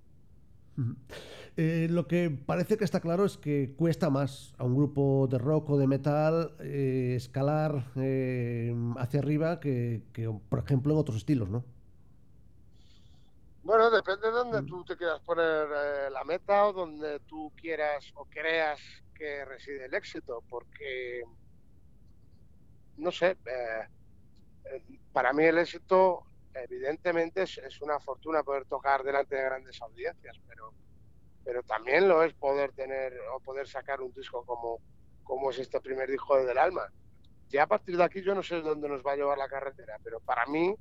Eh, 1.57 1.87
lo 1.89 2.07
que 2.07 2.29
parece 2.29 2.77
que 2.77 2.85
está 2.85 3.01
claro 3.01 3.25
es 3.25 3.37
que 3.37 3.73
cuesta 3.75 4.09
más 4.09 4.53
a 4.57 4.63
un 4.63 4.75
grupo 4.75 5.27
de 5.29 5.37
rock 5.37 5.71
o 5.71 5.77
de 5.77 5.87
metal 5.87 6.55
eh, 6.59 7.15
escalar 7.17 7.91
eh, 7.97 8.73
hacia 8.97 9.19
arriba 9.19 9.59
que, 9.59 10.01
por 10.47 10.59
ejemplo, 10.59 10.93
en 10.93 10.99
otros 10.99 11.17
estilos, 11.17 11.49
¿no? 11.49 11.65
Bueno, 13.63 13.91
depende 13.91 14.27
de 14.27 14.33
donde 14.33 14.61
mm. 14.61 14.65
tú 14.67 14.85
te 14.85 14.95
quieras 14.95 15.19
poner 15.19 15.67
la 16.11 16.23
meta 16.23 16.67
o 16.67 16.71
donde 16.71 17.19
tú 17.27 17.51
quieras 17.57 18.09
o 18.15 18.23
creas 18.25 18.79
que 19.13 19.43
reside 19.43 19.85
el 19.85 19.93
éxito, 19.93 20.41
porque 20.49 21.23
no 22.95 23.11
sé, 23.11 23.37
para 25.11 25.33
mí 25.33 25.43
el 25.43 25.57
éxito 25.57 26.23
evidentemente 26.53 27.43
es, 27.43 27.81
una 27.81 27.99
fortuna 27.99 28.43
poder 28.43 28.65
tocar 28.65 29.03
delante 29.03 29.35
de 29.35 29.43
grandes 29.43 29.81
audiencias, 29.81 30.39
pero, 30.47 30.73
pero 31.43 31.63
también 31.63 32.07
lo 32.07 32.23
es 32.23 32.33
poder 32.33 32.71
tener 32.73 33.17
o 33.33 33.39
poder 33.39 33.67
sacar 33.67 34.01
un 34.01 34.13
disco 34.13 34.45
como, 34.45 34.79
como 35.23 35.51
es 35.51 35.59
este 35.59 35.79
primer 35.81 36.09
disco 36.09 36.38
de 36.38 36.45
Del 36.45 36.57
Alma. 36.57 36.91
Ya 37.49 37.63
a 37.63 37.67
partir 37.67 37.97
de 37.97 38.03
aquí 38.03 38.21
yo 38.21 38.35
no 38.35 38.43
sé 38.43 38.62
dónde 38.62 38.88
nos 38.88 39.05
va 39.05 39.13
a 39.13 39.15
llevar 39.15 39.38
la 39.38 39.47
carretera, 39.47 39.97
pero 40.03 40.19
para 40.19 40.45
mí 40.45 40.75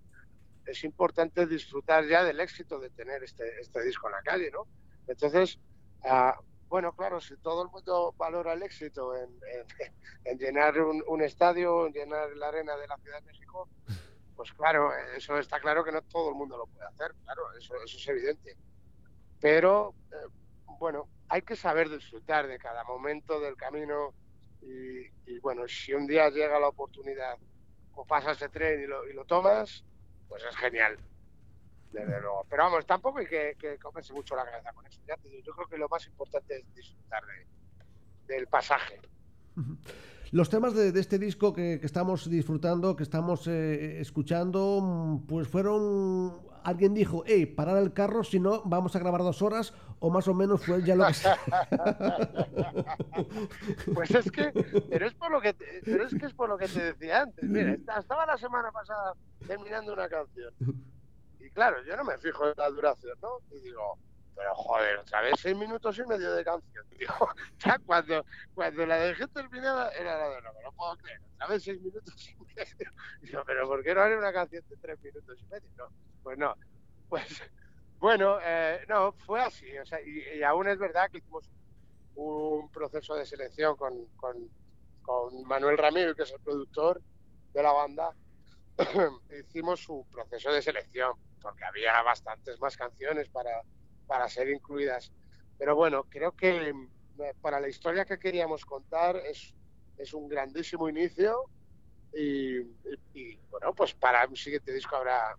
es 0.66 0.84
importante 0.84 1.46
disfrutar 1.46 2.06
ya 2.06 2.22
del 2.24 2.40
éxito 2.40 2.78
de 2.78 2.90
tener 2.90 3.22
este, 3.22 3.60
este 3.60 3.82
disco 3.82 4.08
en 4.08 4.12
la 4.12 4.22
calle, 4.22 4.50
¿no? 4.50 4.66
Entonces, 5.06 5.58
uh, 6.04 6.38
bueno, 6.68 6.92
claro, 6.92 7.20
si 7.20 7.36
todo 7.38 7.62
el 7.62 7.70
mundo 7.70 8.14
valora 8.18 8.52
el 8.52 8.62
éxito 8.62 9.14
en, 9.16 9.28
llenar 10.38 10.78
un, 10.80 11.22
estadio, 11.22 11.86
en 11.86 11.92
llenar 11.94 12.28
la 12.36 12.48
arena 12.48 12.76
de 12.76 12.86
la 12.86 12.98
Ciudad 12.98 13.20
de 13.20 13.26
México, 13.26 13.68
pues 14.38 14.52
claro, 14.52 14.92
eso 15.16 15.36
está 15.36 15.58
claro 15.58 15.82
que 15.82 15.90
no 15.90 16.00
todo 16.02 16.28
el 16.28 16.36
mundo 16.36 16.56
lo 16.56 16.66
puede 16.68 16.86
hacer, 16.86 17.12
claro, 17.24 17.42
eso, 17.58 17.74
es 17.84 18.06
evidente. 18.06 18.56
Pero, 19.40 19.96
eh, 20.12 20.30
bueno, 20.78 21.08
hay 21.28 21.42
que 21.42 21.56
saber 21.56 21.90
disfrutar 21.90 22.46
de 22.46 22.56
cada 22.56 22.84
momento 22.84 23.40
del 23.40 23.56
camino 23.56 24.14
y, 24.62 25.40
bueno, 25.40 25.66
si 25.66 25.92
un 25.92 26.06
día 26.06 26.30
llega 26.30 26.60
la 26.60 26.68
oportunidad 26.68 27.36
o 27.96 28.06
pasas 28.06 28.36
ese 28.36 28.48
tren 28.48 28.80
y 28.80 28.86
lo, 28.86 29.08
y 29.08 29.12
lo 29.12 29.24
tomas, 29.24 29.84
pues 30.28 30.44
es 30.44 30.56
genial 30.56 30.96
desde 31.90 32.20
luego. 32.20 32.46
Pero 32.48 32.62
vamos, 32.62 32.86
tampoco 32.86 33.18
hay 33.18 33.26
que, 33.26 33.76
comerse 33.82 34.12
mucho 34.12 34.36
la 34.36 34.44
cabeza 34.44 34.72
con 34.72 34.86
eso. 34.86 35.00
yo 35.44 35.52
creo 35.52 35.66
que 35.66 35.78
lo 35.78 35.88
más 35.88 36.06
importante 36.06 36.58
es 36.58 36.74
disfrutar 36.76 37.24
del 38.28 38.46
pasaje. 38.46 39.00
Los 40.30 40.50
temas 40.50 40.74
de, 40.74 40.88
este 40.98 41.18
disco 41.18 41.52
que, 41.52 41.80
estamos 41.82 42.28
disfrutando, 42.28 42.96
que 42.96 43.02
estamos 43.02 43.46
eh, 43.46 44.00
escuchando, 44.00 45.22
pues 45.26 45.48
fueron. 45.48 46.46
Alguien 46.64 46.92
dijo, 46.92 47.22
hey, 47.26 47.46
parar 47.46 47.78
el 47.78 47.92
carro, 47.94 48.24
si 48.24 48.38
no, 48.38 48.62
vamos 48.64 48.94
a 48.94 48.98
grabar 48.98 49.22
dos 49.22 49.40
horas, 49.40 49.72
o 50.00 50.10
más 50.10 50.28
o 50.28 50.34
menos 50.34 50.64
fue 50.64 50.82
ya 50.82 50.96
lo 50.96 51.06
que. 51.06 51.12
pues 53.94 54.10
es 54.10 54.30
que, 54.30 54.52
pero 54.90 55.06
es 55.06 55.14
por 55.14 55.30
lo 55.30 55.40
que, 55.40 55.54
pero 55.84 56.04
es 56.04 56.14
que 56.14 56.26
es 56.26 56.34
por 56.34 56.48
lo 56.50 56.58
que 56.58 56.68
te 56.68 56.92
decía 56.92 57.22
antes. 57.22 57.44
Mira, 57.44 57.78
estaba 57.98 58.26
la 58.26 58.36
semana 58.36 58.70
pasada 58.70 59.14
terminando 59.46 59.94
una 59.94 60.08
canción 60.08 60.52
y 61.48 61.50
claro, 61.50 61.82
yo 61.82 61.96
no 61.96 62.04
me 62.04 62.18
fijo 62.18 62.46
en 62.46 62.54
la 62.56 62.68
duración, 62.70 63.16
¿no? 63.22 63.38
Y 63.50 63.60
digo, 63.60 63.98
pero 64.38 64.54
joder, 64.54 64.98
otra 64.98 65.20
vez 65.20 65.34
seis 65.36 65.56
minutos 65.56 65.98
y 65.98 66.04
medio 66.04 66.32
de 66.32 66.44
canción, 66.44 66.86
tío. 66.96 67.08
Cuando, 67.84 68.24
cuando 68.54 68.86
la 68.86 68.96
dejé 68.96 69.26
terminada 69.26 69.90
era 69.90 70.16
la 70.16 70.28
de 70.28 70.42
no, 70.42 70.52
no 70.62 70.72
puedo 70.72 70.96
creer, 70.98 71.20
otra 71.34 71.48
vez 71.48 71.64
seis 71.64 71.82
minutos 71.82 72.28
y 72.28 72.36
medio. 72.54 72.92
Yo, 73.22 73.44
pero 73.44 73.66
¿por 73.66 73.82
qué 73.82 73.94
no 73.96 74.00
haré 74.00 74.16
una 74.16 74.32
canción 74.32 74.62
de 74.68 74.76
tres 74.76 75.02
minutos 75.02 75.40
y 75.40 75.44
medio? 75.46 75.68
No, 75.76 75.88
pues 76.22 76.38
no. 76.38 76.54
Pues 77.08 77.42
bueno, 77.98 78.38
eh, 78.40 78.84
no, 78.88 79.10
fue 79.26 79.40
así. 79.40 79.76
O 79.76 79.84
sea, 79.84 79.98
y, 80.00 80.40
aún 80.44 80.68
es 80.68 80.78
verdad 80.78 81.10
que 81.10 81.18
hicimos 81.18 81.50
un 82.14 82.70
proceso 82.70 83.16
de 83.16 83.26
selección 83.26 83.76
con, 83.76 84.06
con, 84.16 84.36
con 85.02 85.42
Manuel 85.48 85.78
Ramírez, 85.78 86.14
que 86.14 86.22
es 86.22 86.32
el 86.32 86.40
productor 86.40 87.02
de 87.54 87.62
la 87.62 87.72
banda. 87.72 88.14
hicimos 89.48 89.80
su 89.80 90.06
proceso 90.12 90.52
de 90.52 90.62
selección, 90.62 91.14
porque 91.42 91.64
había 91.64 92.00
bastantes 92.02 92.60
más 92.60 92.76
canciones 92.76 93.28
para, 93.30 93.62
para 94.08 94.28
ser 94.28 94.48
incluidas. 94.50 95.12
Pero 95.58 95.76
bueno, 95.76 96.04
creo 96.08 96.32
que 96.32 96.70
eh, 96.70 96.74
para 97.40 97.60
la 97.60 97.68
historia 97.68 98.04
que 98.04 98.18
queríamos 98.18 98.64
contar 98.64 99.16
es, 99.16 99.54
es 99.96 100.12
un 100.14 100.28
grandísimo 100.28 100.88
inicio 100.88 101.44
y, 102.12 102.62
bueno, 103.50 103.74
pues 103.76 103.94
para 103.94 104.26
un 104.26 104.36
siguiente 104.36 104.72
disco 104.72 104.96
habrá 104.96 105.36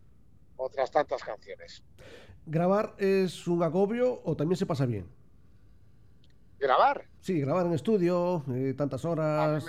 otras 0.55 0.91
tantas 0.91 1.21
canciones. 1.23 1.83
¿Grabar 2.45 2.95
es 2.97 3.47
un 3.47 3.63
agobio 3.63 4.21
o 4.23 4.35
también 4.35 4.57
se 4.57 4.65
pasa 4.65 4.85
bien? 4.85 5.09
¿Grabar? 6.59 7.05
Sí, 7.21 7.39
grabar 7.39 7.65
en 7.65 7.73
estudio, 7.73 8.43
eh, 8.53 8.73
tantas 8.77 9.03
horas. 9.05 9.65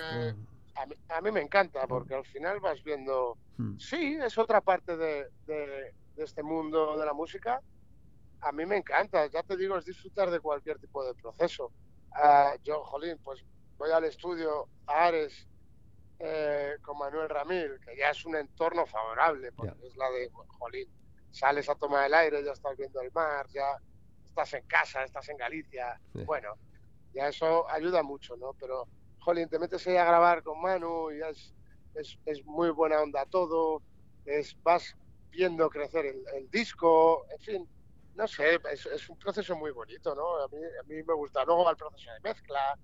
A 1.08 1.20
mí, 1.20 1.30
me, 1.30 1.40
encanta 1.40 1.86
porque 1.86 2.14
al 2.14 2.24
final 2.24 2.58
vas 2.60 2.82
viendo. 2.82 3.36
Hmm. 3.58 3.76
Sí, 3.78 4.18
es 4.22 4.38
otra 4.38 4.60
parte 4.60 4.96
de, 4.96 5.26
de, 5.46 5.94
este 6.16 6.42
mundo 6.42 6.98
de 6.98 7.04
la 7.04 7.12
música. 7.12 7.60
A 8.42 8.52
mí 8.52 8.64
me 8.66 8.76
encanta, 8.76 9.26
ya 9.26 9.42
te 9.42 9.56
digo, 9.56 9.76
es 9.76 9.84
disfrutar 9.84 10.30
de 10.30 10.40
cualquier 10.40 10.78
tipo 10.78 11.04
de 11.04 11.14
proceso. 11.14 11.72
Uh, 12.12 12.58
yo, 12.62 12.82
Jolín, 12.84 13.18
pues 13.22 13.44
voy 13.76 13.90
al 13.90 14.04
estudio 14.04 14.68
a 14.86 15.06
Ares 15.06 15.46
eh, 16.18 16.76
con 16.82 16.98
Manuel 16.98 17.28
Ramil, 17.28 17.78
que 17.80 17.96
ya 17.96 18.10
es 18.10 18.24
un 18.24 18.36
entorno 18.36 18.86
favorable, 18.86 19.52
porque 19.52 19.86
es 19.86 19.96
la 19.96 20.10
de, 20.10 20.30
Jolín, 20.58 20.88
sales 21.30 21.68
a 21.68 21.74
tomar 21.74 22.06
el 22.06 22.14
aire, 22.14 22.44
ya 22.44 22.52
estás 22.52 22.76
viendo 22.76 23.00
el 23.00 23.12
mar, 23.12 23.46
ya 23.52 23.78
estás 24.28 24.54
en 24.54 24.66
casa, 24.66 25.04
estás 25.04 25.28
en 25.28 25.36
Galicia. 25.36 26.00
Bueno, 26.24 26.54
ya 27.14 27.28
eso 27.28 27.68
ayuda 27.70 28.02
mucho, 28.02 28.36
¿no? 28.36 28.54
Pero, 28.54 28.86
jolín, 29.18 29.48
te 29.48 29.58
metes 29.58 29.86
ahí 29.86 29.96
a 29.96 30.04
grabar 30.04 30.42
con 30.42 30.60
Manu 30.60 31.10
y 31.10 31.20
es, 31.22 31.54
es, 31.94 32.18
es 32.26 32.44
muy 32.44 32.70
buena 32.70 33.00
onda 33.00 33.26
todo, 33.26 33.82
es, 34.24 34.56
vas 34.62 34.96
viendo 35.30 35.68
crecer 35.70 36.06
el, 36.06 36.50
disco, 36.50 37.26
en 37.30 37.40
fin, 37.40 37.68
no 38.14 38.26
sé, 38.26 38.60
es, 38.70 38.86
es, 38.86 39.08
un 39.08 39.18
proceso 39.18 39.56
muy 39.56 39.70
bonito, 39.70 40.14
¿no? 40.14 40.42
A 40.42 40.48
mí, 40.48 40.58
a 40.58 40.82
mí 40.84 41.02
me 41.02 41.14
gusta. 41.14 41.44
Luego 41.44 41.64
va 41.64 41.70
el 41.70 41.76
proceso 41.76 42.10
de 42.12 42.20
mezcla, 42.20 42.78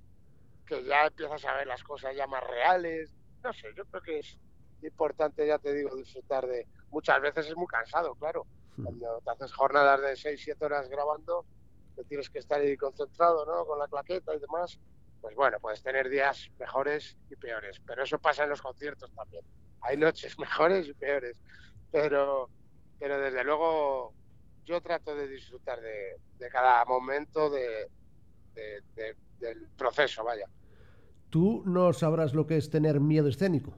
que 0.66 0.84
ya 0.84 1.06
empiezas 1.06 1.44
a 1.44 1.54
ver 1.54 1.66
las 1.66 1.82
cosas 1.82 2.14
ya 2.16 2.26
más 2.26 2.42
reales. 2.44 3.12
No 3.42 3.52
sé, 3.52 3.68
yo 3.76 3.84
creo 3.86 4.02
que 4.02 4.18
es 4.20 4.38
importante, 4.82 5.46
ya 5.46 5.58
te 5.58 5.72
digo, 5.72 5.94
disfrutar 5.96 6.46
de... 6.46 6.66
Muchas 6.90 7.20
veces 7.20 7.46
es 7.48 7.56
muy 7.56 7.66
cansado, 7.66 8.14
claro. 8.14 8.46
Hmm. 8.76 8.84
Cuando 8.84 9.20
te 9.24 9.30
haces 9.30 9.52
jornadas 9.52 10.00
de 10.00 10.16
6, 10.16 10.40
7 10.42 10.64
horas 10.64 10.88
grabando, 10.88 11.44
que 11.94 12.04
tienes 12.04 12.30
que 12.30 12.38
estar 12.38 12.60
ahí 12.60 12.76
concentrado, 12.76 13.44
¿no? 13.46 13.64
Con 13.66 13.78
la 13.78 13.88
claqueta 13.88 14.34
y 14.34 14.38
demás. 14.38 14.78
Pues 15.20 15.34
bueno, 15.34 15.58
puedes 15.60 15.82
tener 15.82 16.08
días 16.08 16.50
mejores 16.58 17.16
y 17.30 17.36
peores, 17.36 17.80
pero 17.86 18.04
eso 18.04 18.18
pasa 18.18 18.44
en 18.44 18.50
los 18.50 18.62
conciertos 18.62 19.10
también. 19.14 19.44
Hay 19.80 19.96
noches 19.96 20.38
mejores 20.38 20.86
y 20.88 20.94
peores, 20.94 21.40
pero, 21.90 22.48
pero 22.98 23.18
desde 23.18 23.42
luego 23.44 24.14
yo 24.66 24.80
trato 24.80 25.14
de 25.14 25.28
disfrutar 25.28 25.80
de, 25.80 26.48
cada 26.50 26.84
momento 26.84 27.48
de, 27.48 27.88
del 28.54 29.68
proceso, 29.78 30.24
vaya. 30.24 30.46
¿Tú 31.30 31.62
no 31.64 31.92
sabrás 31.92 32.34
lo 32.34 32.46
que 32.46 32.56
es 32.56 32.68
tener 32.70 33.00
miedo 33.00 33.28
escénico? 33.28 33.72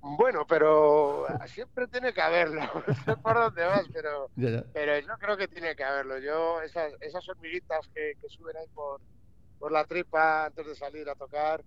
Bueno, 0.00 0.46
pero 0.46 1.26
siempre 1.46 1.86
tiene 1.88 2.12
que 2.12 2.20
haberlo. 2.20 2.60
No 2.86 2.94
sé 2.94 3.16
por 3.16 3.34
dónde 3.34 3.64
vas, 3.64 3.86
pero, 3.92 4.30
pero 4.72 4.98
yo 4.98 5.18
creo 5.18 5.36
que 5.36 5.48
tiene 5.48 5.74
que 5.74 5.84
haberlo. 5.84 6.18
Yo, 6.18 6.60
esas, 6.60 6.92
esas 7.00 7.26
hormiguitas 7.28 7.88
que, 7.94 8.14
suben 8.28 8.56
ahí 8.56 8.66
por, 8.74 9.00
por 9.58 9.72
la 9.72 9.84
tripa 9.84 10.46
antes 10.46 10.66
de 10.66 10.74
salir 10.74 11.08
a 11.08 11.14
tocar, 11.14 11.64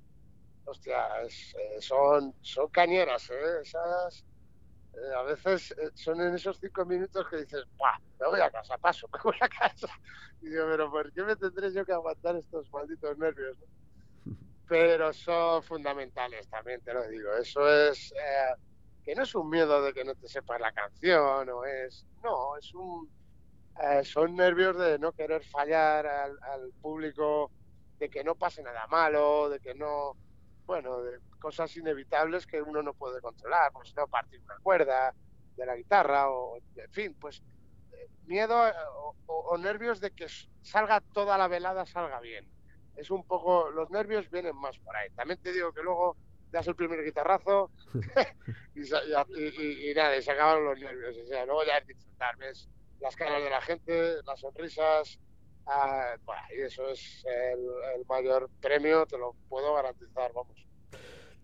hostia, 0.65 1.07
eh, 1.23 1.81
son, 1.81 2.35
son 2.41 2.69
cañeras, 2.69 3.29
¿eh? 3.31 3.61
Esas, 3.63 4.23
eh, 4.97 5.15
a 5.15 5.23
veces 5.23 5.75
son 5.93 6.21
en 6.21 6.35
esos 6.35 6.57
cinco 6.59 6.85
minutos 6.85 7.27
que 7.29 7.37
dices, 7.37 7.63
¡buah! 7.77 7.97
Me 8.19 8.27
voy 8.27 8.39
a 8.39 8.49
casa, 8.49 8.77
paso, 8.77 9.07
me 9.13 9.19
voy 9.23 9.37
a 9.39 9.47
casa. 9.47 9.87
Y 10.41 10.49
digo, 10.49 10.65
pero 10.69 10.91
¿por 10.91 11.11
qué 11.13 11.23
me 11.23 11.35
tendré 11.35 11.71
yo 11.71 11.85
que 11.85 11.93
aguantar 11.93 12.35
estos 12.35 12.71
malditos 12.71 13.17
nervios? 13.17 13.57
pero 14.67 15.13
son 15.13 15.63
fundamentales 15.63 16.47
también, 16.49 16.81
te 16.81 16.93
lo 16.93 17.07
digo. 17.07 17.33
Eso 17.35 17.67
es 17.69 18.11
eh, 18.11 18.55
que 19.03 19.15
no 19.15 19.23
es 19.23 19.33
un 19.35 19.49
miedo 19.49 19.81
de 19.81 19.93
que 19.93 20.03
no 20.03 20.15
te 20.15 20.27
sepas 20.27 20.59
la 20.59 20.71
canción 20.71 21.49
o 21.49 21.63
es, 21.63 22.05
no, 22.23 22.57
es 22.57 22.73
un, 22.73 23.09
eh, 23.81 24.03
son 24.03 24.35
nervios 24.35 24.77
de 24.77 24.99
no 24.99 25.13
querer 25.13 25.43
fallar 25.45 26.05
al, 26.05 26.37
público, 26.81 27.51
de 27.99 28.09
que 28.09 28.23
no 28.23 28.35
pase 28.35 28.61
nada 28.63 28.85
malo, 28.87 29.49
de 29.49 29.59
que 29.59 29.73
no, 29.75 30.15
bueno, 30.65 31.01
de 31.01 31.19
cosas 31.39 31.75
inevitables 31.77 32.45
que 32.47 32.61
uno 32.61 32.81
no 32.81 32.93
puede 32.93 33.21
controlar, 33.21 33.71
como 33.71 33.85
si 33.85 33.93
no 33.95 34.07
partir 34.07 34.41
una 34.43 34.57
cuerda 34.59 35.13
de 35.55 35.65
la 35.65 35.75
guitarra 35.75 36.29
o, 36.29 36.57
en 36.57 36.91
fin, 36.91 37.15
pues 37.19 37.41
eh, 37.93 38.09
miedo 38.25 38.55
o 39.25 39.57
nervios 39.57 39.99
de 39.99 40.11
que 40.11 40.27
salga 40.61 41.01
toda 41.01 41.37
la 41.37 41.47
velada, 41.47 41.85
salga 41.85 42.19
bien 42.19 42.47
es 42.97 43.11
un 43.11 43.23
poco, 43.23 43.69
los 43.69 43.89
nervios 43.91 44.29
vienen 44.29 44.55
más 44.55 44.77
por 44.79 44.95
ahí. 44.95 45.09
También 45.11 45.39
te 45.41 45.53
digo 45.53 45.71
que 45.71 45.83
luego 45.83 46.17
das 46.51 46.67
el 46.67 46.75
primer 46.75 47.03
guitarrazo 47.03 47.71
y, 48.75 49.93
nada, 49.93 50.17
y 50.17 50.21
se 50.21 50.31
acaban 50.31 50.65
los 50.65 50.79
nervios. 50.79 51.15
O 51.23 51.27
sea, 51.27 51.45
luego 51.45 51.63
ya 51.63 51.77
es 51.77 51.87
disfrutar, 51.87 52.35
ves 52.37 52.67
las 52.99 53.15
caras 53.15 53.43
de 53.43 53.49
la 53.49 53.61
gente, 53.61 54.15
las 54.25 54.39
sonrisas, 54.39 55.19
ah, 55.67 56.15
y 56.55 56.61
eso 56.61 56.89
es 56.89 57.23
el, 57.25 57.59
el 57.95 58.05
mayor 58.07 58.49
premio, 58.59 59.05
te 59.05 59.17
lo 59.17 59.35
puedo 59.47 59.75
garantizar, 59.75 60.33
vamos. 60.33 60.66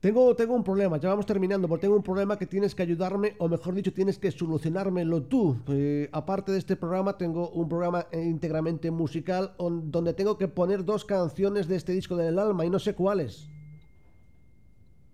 Tengo, 0.03 0.35
tengo 0.35 0.53
un 0.53 0.65
problema, 0.65 0.97
ya 0.97 1.07
vamos 1.07 1.25
terminando, 1.25 1.65
porque 1.69 1.83
tengo 1.83 1.95
un 1.95 2.03
problema 2.03 2.37
que 2.37 2.45
tienes 2.45 2.75
que 2.75 2.83
ayudarme, 2.83 3.37
o 3.39 3.47
mejor 3.47 3.73
dicho, 3.73 3.93
tienes 3.93 4.19
que 4.19 4.31
solucionármelo 4.31 5.23
tú. 5.23 5.63
Eh, 5.69 6.09
aparte 6.11 6.51
de 6.51 6.57
este 6.57 6.75
programa, 6.75 7.17
tengo 7.17 7.49
un 7.51 7.69
programa 7.69 8.05
íntegramente 8.11 8.91
musical 8.91 9.55
donde 9.57 10.13
tengo 10.13 10.37
que 10.37 10.49
poner 10.49 10.83
dos 10.83 11.05
canciones 11.05 11.69
de 11.69 11.77
este 11.77 11.93
disco 11.93 12.17
del 12.17 12.37
alma 12.37 12.65
y 12.65 12.69
no 12.69 12.79
sé 12.79 12.95
cuáles. 12.95 13.47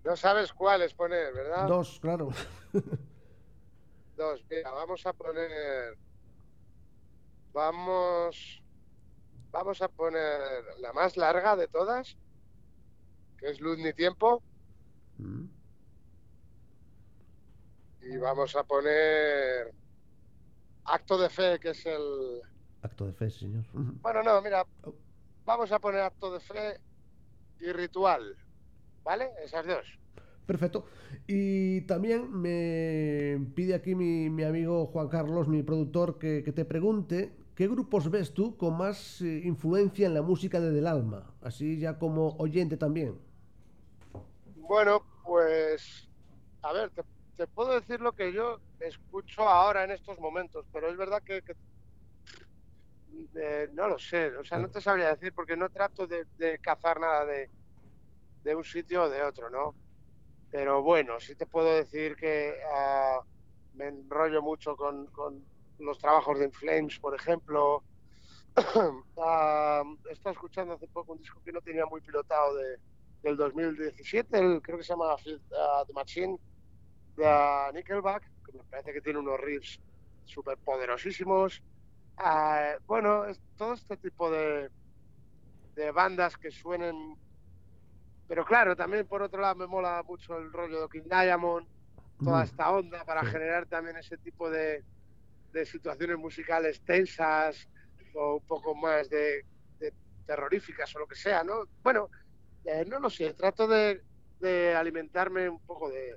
No 0.02 0.16
sabes 0.16 0.52
cuáles 0.52 0.92
poner, 0.92 1.32
¿verdad? 1.34 1.68
Dos, 1.68 2.00
claro. 2.00 2.30
dos, 4.16 4.44
mira, 4.50 4.72
vamos 4.72 5.06
a 5.06 5.12
poner. 5.12 5.96
Vamos. 7.52 8.60
Vamos 9.52 9.82
a 9.82 9.86
poner 9.86 10.40
la 10.80 10.92
más 10.92 11.16
larga 11.16 11.54
de 11.54 11.68
todas, 11.68 12.16
que 13.38 13.50
es 13.50 13.60
Luz 13.60 13.78
ni 13.78 13.92
Tiempo. 13.92 14.42
Y 18.02 18.16
vamos 18.16 18.56
a 18.56 18.64
poner 18.64 19.72
acto 20.84 21.18
de 21.18 21.28
fe, 21.28 21.58
que 21.60 21.70
es 21.70 21.86
el... 21.86 22.40
Acto 22.82 23.06
de 23.06 23.12
fe, 23.12 23.30
señor. 23.30 23.64
Bueno, 24.02 24.22
no, 24.22 24.40
mira, 24.42 24.66
oh. 24.84 24.94
vamos 25.44 25.70
a 25.72 25.78
poner 25.78 26.00
acto 26.00 26.32
de 26.32 26.40
fe 26.40 26.80
y 27.60 27.72
ritual, 27.72 28.36
¿vale? 29.04 29.30
Esas 29.44 29.66
dos. 29.66 30.00
Perfecto. 30.46 30.84
Y 31.28 31.82
también 31.82 32.28
me 32.32 33.46
pide 33.54 33.74
aquí 33.74 33.94
mi, 33.94 34.42
amigo 34.42 34.86
Juan 34.86 35.08
Carlos, 35.08 35.46
mi 35.46 35.62
productor, 35.62 36.18
que, 36.18 36.42
te 36.42 36.64
pregunte 36.64 37.36
qué 37.54 37.68
grupos 37.68 38.10
ves 38.10 38.34
tú 38.34 38.56
con 38.56 38.76
más 38.76 39.20
eh, 39.20 39.42
influencia 39.44 40.08
en 40.08 40.14
la 40.14 40.22
música 40.22 40.60
de 40.60 40.72
Del 40.72 40.88
Alma, 40.88 41.32
así 41.40 41.78
ya 41.78 42.00
como 42.00 42.30
oyente 42.38 42.76
también. 42.76 43.16
Bueno, 44.56 45.04
pues, 45.30 46.08
a 46.62 46.72
ver, 46.72 46.90
te, 47.36 47.46
puedo 47.46 47.78
decir 47.78 48.00
lo 48.00 48.10
que 48.10 48.32
yo 48.32 48.58
escucho 48.80 49.48
ahora 49.48 49.84
en 49.84 49.92
estos 49.92 50.18
momentos, 50.18 50.66
pero 50.72 50.88
es 50.90 50.96
verdad 50.96 51.22
que, 51.22 51.40
eh, 53.36 53.68
no 53.72 53.86
lo 53.86 53.96
sé, 53.96 54.36
o 54.36 54.42
sea, 54.42 54.58
no 54.58 54.68
te 54.68 54.80
sabría 54.80 55.14
decir 55.14 55.32
porque 55.32 55.56
no 55.56 55.70
trato 55.70 56.08
de, 56.08 56.26
cazar 56.60 56.98
nada 56.98 57.26
de, 57.26 58.56
un 58.56 58.64
sitio 58.64 59.04
o 59.04 59.08
de 59.08 59.22
otro, 59.22 59.50
¿no? 59.50 59.76
Pero 60.50 60.82
bueno, 60.82 61.20
sí 61.20 61.36
te 61.36 61.46
puedo 61.46 61.72
decir 61.76 62.16
que 62.16 62.56
ah, 62.74 63.20
me 63.74 63.86
enrollo 63.86 64.42
mucho 64.42 64.76
con, 64.76 65.08
los 65.78 65.96
trabajos 65.98 66.40
de 66.40 66.46
Inflames, 66.46 66.98
por 66.98 67.14
ejemplo. 67.14 67.84
uh, 68.56 69.96
he 70.10 70.12
estado 70.12 70.32
escuchando 70.32 70.74
hace 70.74 70.88
poco 70.88 71.12
un 71.12 71.18
disco 71.18 71.40
que 71.44 71.52
no 71.52 71.60
tenía 71.60 71.86
muy 71.86 72.00
pilotado 72.00 72.56
de, 72.56 72.80
del 73.22 73.36
2017, 73.36 74.38
el, 74.38 74.62
creo 74.62 74.78
que 74.78 74.84
se 74.84 74.92
llama 74.92 75.14
uh, 75.14 75.86
The 75.86 75.92
Machine, 75.94 76.38
de 77.16 77.70
Nickelback, 77.74 78.22
que 78.46 78.52
me 78.56 78.64
parece 78.64 78.92
que 78.92 79.00
tiene 79.00 79.18
unos 79.18 79.38
riffs 79.40 79.80
súper 80.24 80.56
poderosísimos. 80.58 81.62
Ah, 82.16 82.74
bueno, 82.86 83.26
es 83.26 83.40
todo 83.56 83.74
este 83.74 83.96
tipo 83.96 84.30
de, 84.30 84.70
de 85.74 85.90
bandas 85.90 86.36
que 86.36 86.50
suenen. 86.50 87.16
Pero 88.28 88.44
claro, 88.44 88.76
también 88.76 89.06
por 89.06 89.22
otro 89.22 89.40
lado 89.40 89.56
me 89.56 89.66
mola 89.66 90.02
mucho 90.06 90.38
el 90.38 90.52
rollo 90.52 90.82
de 90.82 90.88
King 90.88 91.08
Diamond, 91.08 91.66
toda 92.22 92.40
Mm. 92.40 92.44
esta 92.44 92.70
onda 92.70 93.04
para 93.04 93.24
generar 93.24 93.66
también 93.66 93.96
ese 93.96 94.18
tipo 94.18 94.50
de, 94.50 94.84
de 95.52 95.66
situaciones 95.66 96.18
musicales 96.18 96.82
tensas 96.82 97.68
o 98.14 98.34
un 98.36 98.46
poco 98.46 98.74
más 98.74 99.08
de, 99.08 99.44
de 99.78 99.94
terroríficas 100.26 100.94
o 100.96 101.00
lo 101.00 101.06
que 101.06 101.14
sea, 101.16 101.42
¿no? 101.42 101.64
Bueno, 101.82 102.10
eh, 102.64 102.84
no 102.86 102.98
lo 103.00 103.10
sé, 103.10 103.34
trato 103.34 103.66
de, 103.66 104.02
de 104.40 104.74
alimentarme 104.74 105.48
un 105.48 105.60
poco 105.60 105.90
de, 105.90 106.16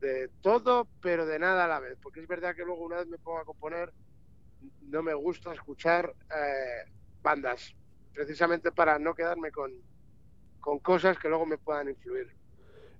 de 0.00 0.28
todo, 0.40 0.88
pero 1.00 1.26
de 1.26 1.38
nada 1.38 1.64
a 1.64 1.68
la 1.68 1.80
vez, 1.80 1.98
porque 2.02 2.20
es 2.20 2.28
verdad 2.28 2.54
que 2.54 2.64
luego 2.64 2.84
una 2.84 2.96
vez 2.98 3.06
me 3.06 3.18
pongo 3.18 3.38
a 3.38 3.44
componer, 3.44 3.92
no 4.82 5.02
me 5.02 5.14
gusta 5.14 5.52
escuchar 5.52 6.14
eh, 6.34 6.90
bandas, 7.22 7.74
precisamente 8.12 8.72
para 8.72 8.98
no 8.98 9.14
quedarme 9.14 9.50
con, 9.50 9.72
con 10.60 10.78
cosas 10.80 11.18
que 11.18 11.28
luego 11.28 11.46
me 11.46 11.58
puedan 11.58 11.88
influir. 11.88 12.28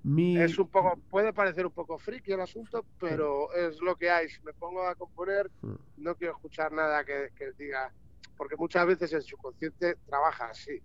Mi... 0.05 0.39
Es 0.39 0.59
un 0.59 0.69
poco, 0.69 0.97
puede 1.11 1.33
parecer 1.33 1.67
un 1.67 1.73
poco 1.73 1.99
friki 1.99 2.33
el 2.33 2.41
asunto, 2.41 2.87
pero 3.01 3.53
es 3.53 3.81
lo 3.81 3.97
que 3.97 4.09
hay. 4.11 4.29
Si 4.29 4.41
me 4.43 4.53
pongo 4.55 4.87
a 4.87 4.95
componer, 4.95 5.51
Mm. 5.61 5.75
no 5.99 6.15
quiero 6.15 6.35
escuchar 6.35 6.71
nada 6.73 7.05
que, 7.05 7.31
que 7.37 7.53
diga, 7.59 7.93
porque 8.37 8.57
muchas 8.57 8.87
veces 8.87 9.13
el 9.13 9.23
subconsciente 9.23 9.97
trabaja 10.07 10.51
así. 10.51 10.81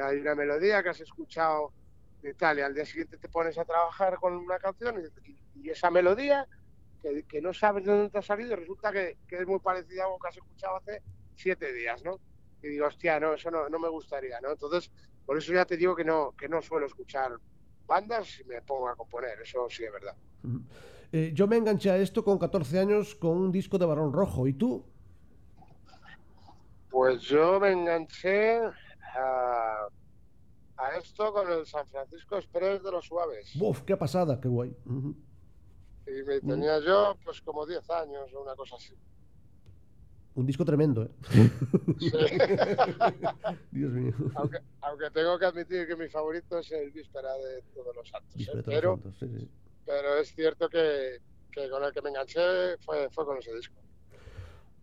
Hay 0.00 0.18
una 0.18 0.34
melodía 0.34 0.82
que 0.82 0.90
has 0.90 1.00
escuchado 1.00 1.72
de 2.22 2.34
tal 2.34 2.58
y 2.58 2.62
al 2.62 2.74
día 2.74 2.86
siguiente 2.86 3.18
te 3.18 3.28
pones 3.28 3.58
a 3.58 3.64
trabajar 3.64 4.16
con 4.16 4.34
una 4.34 4.58
canción 4.58 5.02
y, 5.24 5.60
y 5.60 5.70
esa 5.70 5.90
melodía 5.90 6.46
que, 7.02 7.24
que 7.24 7.42
no 7.42 7.52
sabes 7.52 7.84
de 7.84 7.92
dónde 7.92 8.10
te 8.10 8.18
ha 8.18 8.22
salido 8.22 8.54
resulta 8.54 8.92
que, 8.92 9.18
que 9.26 9.40
es 9.40 9.46
muy 9.46 9.58
parecida 9.58 10.02
a 10.02 10.06
algo 10.06 10.18
que 10.18 10.28
has 10.28 10.36
escuchado 10.36 10.76
hace 10.76 11.02
siete 11.34 11.72
días, 11.72 12.02
¿no? 12.04 12.20
Y 12.62 12.68
digo, 12.68 12.86
hostia, 12.86 13.18
no, 13.18 13.34
eso 13.34 13.50
no, 13.50 13.68
no 13.68 13.78
me 13.78 13.88
gustaría, 13.88 14.40
¿no? 14.40 14.52
Entonces, 14.52 14.90
por 15.26 15.36
eso 15.36 15.52
ya 15.52 15.64
te 15.64 15.76
digo 15.76 15.96
que 15.96 16.04
no, 16.04 16.32
que 16.36 16.48
no 16.48 16.62
suelo 16.62 16.86
escuchar 16.86 17.32
bandas 17.86 18.40
y 18.40 18.44
me 18.44 18.62
pongo 18.62 18.88
a 18.88 18.96
componer, 18.96 19.40
eso 19.40 19.66
sí 19.68 19.84
es 19.84 19.92
verdad. 19.92 20.14
Eh, 21.12 21.32
yo 21.34 21.46
me 21.46 21.56
enganché 21.56 21.90
a 21.90 21.98
esto 21.98 22.24
con 22.24 22.38
14 22.38 22.78
años 22.78 23.14
con 23.14 23.36
un 23.36 23.52
disco 23.52 23.78
de 23.78 23.86
Barón 23.86 24.12
Rojo. 24.12 24.46
¿Y 24.46 24.54
tú? 24.54 24.84
Pues 26.90 27.22
yo 27.22 27.60
me 27.60 27.72
enganché 27.72 28.60
a, 29.14 29.81
esto 30.96 31.32
con 31.32 31.50
el 31.50 31.66
San 31.66 31.86
Francisco 31.88 32.36
Express 32.36 32.82
de 32.82 32.90
los 32.90 33.06
Suaves. 33.06 33.54
Uf, 33.60 33.82
qué 33.82 33.96
pasada, 33.96 34.40
qué 34.40 34.48
guay. 34.48 34.74
Y 36.06 36.22
me 36.24 36.40
tenía 36.40 36.78
yo 36.80 37.16
pues 37.24 37.40
como 37.42 37.66
10 37.66 37.88
años 37.90 38.32
o 38.34 38.42
una 38.42 38.54
cosa 38.54 38.76
así. 38.76 38.94
Un 40.34 40.46
disco 40.46 40.64
tremendo, 40.64 41.02
¿eh? 41.02 41.10
Sí. 42.00 42.10
Dios 43.70 43.92
mío. 43.92 44.14
aunque, 44.34 44.58
aunque 44.80 45.10
tengo 45.10 45.38
que 45.38 45.44
admitir 45.44 45.86
que 45.86 45.94
mi 45.94 46.08
favorito 46.08 46.58
es 46.58 46.72
el 46.72 46.90
Víspera 46.90 47.34
de 47.34 47.62
Todos 47.74 47.94
los 47.94 48.08
Santos. 48.08 48.40
¿eh? 48.40 48.80
Santos, 48.80 49.14
sí, 49.20 49.28
sí. 49.28 49.48
pero 49.84 50.16
es 50.16 50.34
cierto 50.34 50.70
que, 50.70 51.20
que 51.50 51.68
con 51.68 51.84
el 51.84 51.92
que 51.92 52.00
me 52.00 52.08
enganché 52.08 52.78
fue, 52.78 53.10
fue 53.10 53.26
con 53.26 53.36
ese 53.38 53.54
disco. 53.54 53.81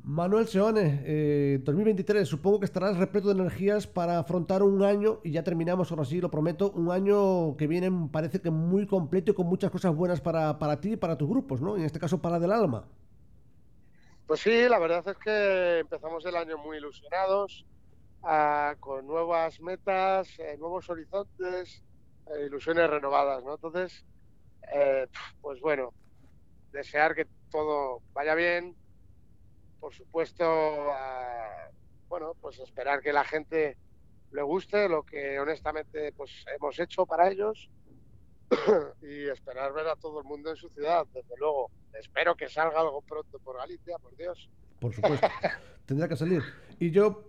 Manuel 0.09 0.47
Seone, 0.47 1.03
eh, 1.05 1.59
2023, 1.61 2.27
supongo 2.27 2.59
que 2.59 2.65
estarás 2.65 2.97
repleto 2.97 3.27
de 3.27 3.35
energías 3.35 3.85
para 3.85 4.17
afrontar 4.17 4.63
un 4.63 4.81
año, 4.81 5.19
y 5.23 5.33
ya 5.33 5.43
terminamos, 5.43 5.91
ahora 5.91 6.03
sí, 6.03 6.19
lo 6.19 6.31
prometo, 6.31 6.71
un 6.71 6.89
año 6.89 7.55
que 7.57 7.67
viene, 7.67 7.91
parece 8.11 8.41
que 8.41 8.49
muy 8.49 8.87
completo 8.87 9.29
y 9.29 9.33
con 9.35 9.45
muchas 9.45 9.69
cosas 9.69 9.95
buenas 9.95 10.19
para, 10.19 10.57
para 10.57 10.81
ti 10.81 10.93
y 10.93 10.97
para 10.97 11.15
tus 11.15 11.29
grupos, 11.29 11.61
¿no? 11.61 11.77
En 11.77 11.83
este 11.83 11.99
caso, 11.99 12.19
para 12.19 12.39
Del 12.39 12.51
Alma. 12.51 12.87
Pues 14.25 14.39
sí, 14.39 14.67
la 14.67 14.79
verdad 14.79 15.07
es 15.07 15.17
que 15.17 15.79
empezamos 15.81 16.25
el 16.25 16.37
año 16.37 16.57
muy 16.57 16.77
ilusionados, 16.77 17.67
ah, 18.23 18.73
con 18.79 19.05
nuevas 19.05 19.61
metas, 19.61 20.27
eh, 20.39 20.57
nuevos 20.57 20.89
horizontes, 20.89 21.83
eh, 22.33 22.47
ilusiones 22.47 22.89
renovadas, 22.89 23.43
¿no? 23.43 23.53
Entonces, 23.53 24.03
eh, 24.73 25.05
pues 25.39 25.61
bueno, 25.61 25.93
desear 26.71 27.13
que 27.13 27.27
todo 27.51 28.01
vaya 28.13 28.33
bien, 28.33 28.75
por 29.79 29.93
supuesto, 29.93 30.45
bueno, 32.07 32.35
pues 32.41 32.59
esperar 32.59 33.01
que 33.01 33.13
la 33.13 33.23
gente 33.23 33.77
le 34.31 34.41
guste 34.43 34.87
lo 34.87 35.03
que 35.03 35.39
honestamente 35.39 36.11
pues 36.13 36.45
hemos 36.55 36.79
hecho 36.79 37.05
para 37.05 37.29
ellos 37.29 37.69
y 39.01 39.27
esperar 39.27 39.73
ver 39.73 39.87
a 39.87 39.95
todo 39.95 40.19
el 40.19 40.25
mundo 40.25 40.49
en 40.49 40.55
su 40.55 40.69
ciudad, 40.69 41.05
desde 41.13 41.35
luego. 41.37 41.71
Espero 41.93 42.35
que 42.35 42.47
salga 42.47 42.79
algo 42.79 43.01
pronto 43.01 43.39
por 43.39 43.57
Galicia, 43.57 43.97
por 43.97 44.15
Dios. 44.15 44.49
Por 44.79 44.93
supuesto. 44.93 45.27
Tendrá 45.85 46.07
que 46.07 46.15
salir. 46.15 46.43
Y 46.79 46.91
yo 46.91 47.23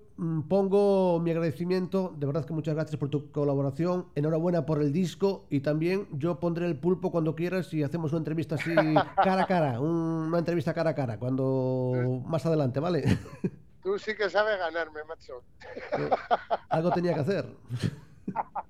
pongo 0.49 1.19
mi 1.21 1.31
agradecimiento, 1.31 2.15
de 2.17 2.27
verdad 2.27 2.45
que 2.45 2.53
muchas 2.53 2.75
gracias 2.75 2.99
por 2.99 3.09
tu 3.09 3.31
colaboración, 3.31 4.07
enhorabuena 4.15 4.67
por 4.67 4.83
el 4.83 4.93
disco 4.93 5.47
y 5.51 5.61
también 5.61 6.07
yo 6.13 6.39
pondré 6.41 6.67
el 6.67 6.77
pulpo 6.79 7.11
cuando 7.11 7.35
quieras 7.35 7.73
y 7.73 7.83
hacemos 7.83 8.13
una 8.13 8.19
entrevista 8.19 8.57
así 8.57 8.75
cara 9.17 9.43
a 9.45 9.47
cara, 9.47 9.81
un- 9.81 10.27
una 10.29 10.39
entrevista 10.39 10.75
cara 10.75 10.91
a 10.91 10.95
cara, 10.95 11.19
cuando 11.19 12.23
más 12.27 12.45
adelante, 12.45 12.81
¿vale? 12.81 13.03
Tú 13.83 13.99
sí 13.99 14.15
que 14.15 14.29
sabes 14.29 14.59
ganarme, 14.59 15.01
macho. 15.09 15.43
Algo 16.69 16.91
tenía 16.93 17.15
que 17.15 17.21
hacer. 17.21 17.47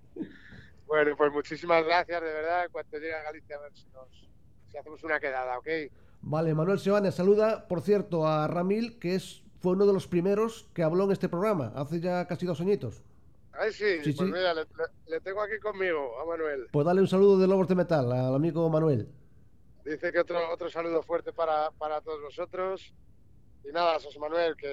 Bueno, 0.86 1.12
pues 1.16 1.32
muchísimas 1.32 1.84
gracias, 1.84 2.20
de 2.20 2.32
verdad. 2.32 2.64
En 2.64 2.72
cuanto 2.72 2.96
llegue 2.98 3.14
a 3.14 3.22
Galicia, 3.22 3.54
a 3.54 3.60
ver 3.60 3.70
si, 3.74 3.86
nos, 3.94 4.28
si 4.72 4.76
hacemos 4.76 5.02
una 5.04 5.20
quedada, 5.20 5.56
¿ok? 5.58 5.68
Vale, 6.22 6.52
Manuel 6.52 6.80
Seoane 6.80 7.12
saluda, 7.12 7.68
por 7.68 7.80
cierto, 7.80 8.26
a 8.26 8.48
Ramil, 8.48 8.98
que 8.98 9.14
es, 9.14 9.44
fue 9.60 9.72
uno 9.72 9.86
de 9.86 9.92
los 9.92 10.06
primeros 10.06 10.68
que 10.74 10.82
habló 10.82 11.04
en 11.04 11.12
este 11.12 11.28
programa, 11.28 11.72
hace 11.76 12.00
ya 12.00 12.26
casi 12.26 12.46
dos 12.46 12.60
añitos. 12.60 13.02
Ay, 13.52 13.72
sí, 13.72 14.02
Sí, 14.02 14.12
pues 14.12 14.28
sí. 14.28 14.32
mira, 14.34 14.54
le, 14.54 15.20
tengo 15.20 15.42
aquí 15.42 15.58
conmigo, 15.60 16.18
a 16.20 16.24
Manuel. 16.24 16.68
Pues 16.72 16.86
dale 16.86 17.00
un 17.00 17.08
saludo 17.08 17.38
de 17.38 17.46
Lobos 17.46 17.68
de 17.68 17.74
Metal 17.74 18.10
al 18.10 18.34
amigo 18.34 18.68
Manuel. 18.70 19.08
Dice 19.84 20.12
que 20.12 20.20
otro, 20.20 20.38
otro 20.52 20.70
saludo 20.70 21.02
fuerte 21.02 21.32
para, 21.32 21.70
para 21.72 22.00
todos 22.00 22.22
vosotros. 22.22 22.94
Y 23.68 23.72
nada, 23.72 23.98
José 24.00 24.18
Manuel, 24.18 24.56
que 24.56 24.66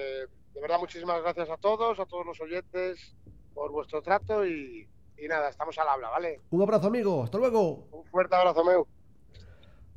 de 0.54 0.60
verdad 0.60 0.78
muchísimas 0.78 1.20
gracias 1.22 1.50
a 1.50 1.56
todos, 1.58 1.98
a 2.00 2.06
todos 2.06 2.24
los 2.24 2.40
oyentes, 2.40 3.14
por 3.52 3.70
vuestro 3.72 4.00
trato 4.00 4.46
y, 4.46 4.88
y 5.18 5.28
nada, 5.28 5.50
estamos 5.50 5.76
al 5.78 5.88
habla, 5.88 6.08
¿vale? 6.10 6.40
Un 6.50 6.62
abrazo, 6.62 6.86
amigo, 6.86 7.24
hasta 7.24 7.36
luego. 7.36 7.88
Un 7.90 8.04
fuerte 8.06 8.36
abrazo, 8.36 8.64
meu. 8.64 8.86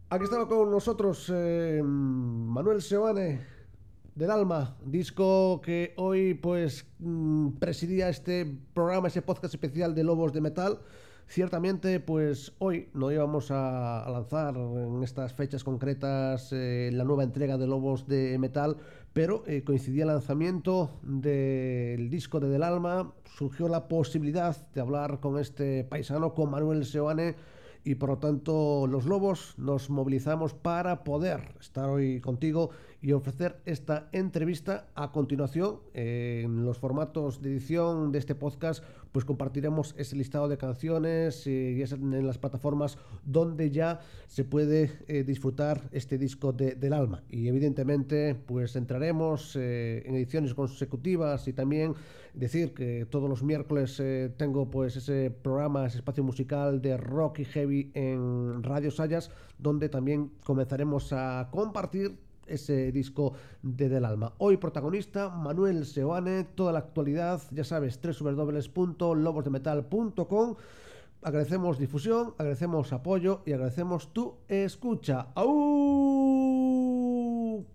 Aquí 0.10 0.25
estaba 0.25 0.47
con 0.47 0.69
nosotros 0.69 1.32
eh, 1.34 1.82
Manuel 1.82 2.82
Seoane 2.82 3.47
del 4.15 4.30
Alma, 4.30 4.76
disco 4.86 5.62
que 5.62 5.93
hoy 5.95 6.34
pues 6.34 6.86
mm, 7.00 7.52
presidía 7.60 8.10
este 8.10 8.45
programa, 8.74 9.08
ese 9.08 9.21
podcast 9.21 9.54
especial 9.54 9.95
de 9.95 10.04
Lobos 10.04 10.34
de 10.34 10.41
Metal. 10.41 10.80
Ciertamente, 11.28 12.02
pues 12.02 12.52
hoy 12.60 12.89
no 12.93 13.10
íbamos 13.10 13.52
a, 13.52 14.06
lanzar 14.12 14.58
en 14.58 15.02
estas 15.02 15.34
fechas 15.34 15.63
concretas 15.63 16.50
eh, 16.52 16.89
la 16.91 17.06
nueva 17.06 17.24
entrega 17.24 17.58
de 17.58 17.67
Lobos 17.67 18.06
de 18.06 18.38
Metal, 18.38 18.76
pero 19.13 19.43
eh, 19.47 19.63
coincidía 19.63 20.04
el 20.04 20.10
lanzamiento 20.10 21.00
del 21.04 22.10
disco 22.10 22.41
de 22.41 22.50
Del 22.50 22.63
Alma, 22.63 23.13
surgió 23.38 23.69
la 23.69 23.88
posibilidad 23.88 24.58
de 24.74 24.82
hablar 24.82 25.21
con 25.21 25.39
este 25.39 25.86
paisano, 25.86 26.34
con 26.34 26.52
Manuel 26.52 26.86
Seoane, 26.86 27.36
y 27.84 27.95
por 27.95 28.10
lo 28.10 28.17
tanto 28.17 28.86
los 28.88 29.06
lobos 29.06 29.56
nos 29.58 29.89
movilizamos 29.89 30.54
para 30.54 31.04
poder 31.04 31.56
estar 31.60 31.89
hoy 31.89 32.19
contigo 32.21 32.69
y 33.01 33.13
ofrecer 33.13 33.61
esta 33.65 34.09
entrevista. 34.11 34.87
A 34.95 35.11
continuación 35.11 35.79
en 35.93 36.63
los 36.65 36.77
formatos 36.77 37.41
de 37.41 37.51
edición 37.51 38.11
de 38.11 38.19
este 38.19 38.35
podcast 38.35 38.83
pues 39.12 39.25
compartiremos 39.25 39.93
ese 39.97 40.15
listado 40.15 40.47
de 40.47 40.58
canciones 40.58 41.45
eh, 41.47 41.71
y 41.77 41.81
en 41.81 42.25
las 42.25 42.37
plataformas 42.37 42.97
donde 43.25 43.69
ya 43.71 43.99
se 44.27 44.43
puede 44.45 44.91
eh, 45.08 45.23
disfrutar 45.23 45.89
este 45.91 46.17
disco 46.17 46.54
de- 46.54 46.75
del 46.75 46.93
alma. 46.93 47.23
Y 47.29 47.47
evidentemente 47.47 48.35
pues 48.35 48.75
entraremos 48.75 49.56
eh, 49.56 50.04
en 50.06 50.15
ediciones 50.15 50.54
consecutivas 50.54 51.47
y 51.47 51.54
también 51.54 51.93
decir 52.33 52.73
que 52.73 53.06
todos 53.10 53.29
los 53.29 53.43
miércoles 53.43 54.02
tengo 54.37 54.69
pues 54.69 54.95
ese 54.95 55.29
programa, 55.31 55.85
ese 55.87 55.97
espacio 55.97 56.23
musical 56.23 56.81
de 56.81 56.95
rock 56.95 57.39
y 57.39 57.45
heavy 57.45 57.91
en 57.93 58.63
Radio 58.63 58.89
Sayas, 58.91 59.31
donde 59.58 59.89
también 59.89 60.31
comenzaremos 60.45 61.12
a 61.12 61.49
compartir 61.52 62.15
ese 62.52 62.91
disco 62.91 63.33
de 63.62 63.87
Del 63.89 64.06
Alma. 64.06 64.33
Hoy 64.37 64.58
protagonista 64.58 65.29
Manuel 65.29 65.85
Seoane, 65.85 66.43
toda 66.43 66.73
la 66.73 66.79
actualidad, 66.79 67.41
ya 67.52 67.63
sabes, 67.63 67.99
www.lobosdemetal.com. 68.02 70.56
Agradecemos 71.23 71.77
difusión, 71.77 72.33
agradecemos 72.37 72.91
apoyo 72.93 73.43
y 73.45 73.54
agradecemos 73.54 74.12
tu 74.12 74.37
escucha. 74.47 75.27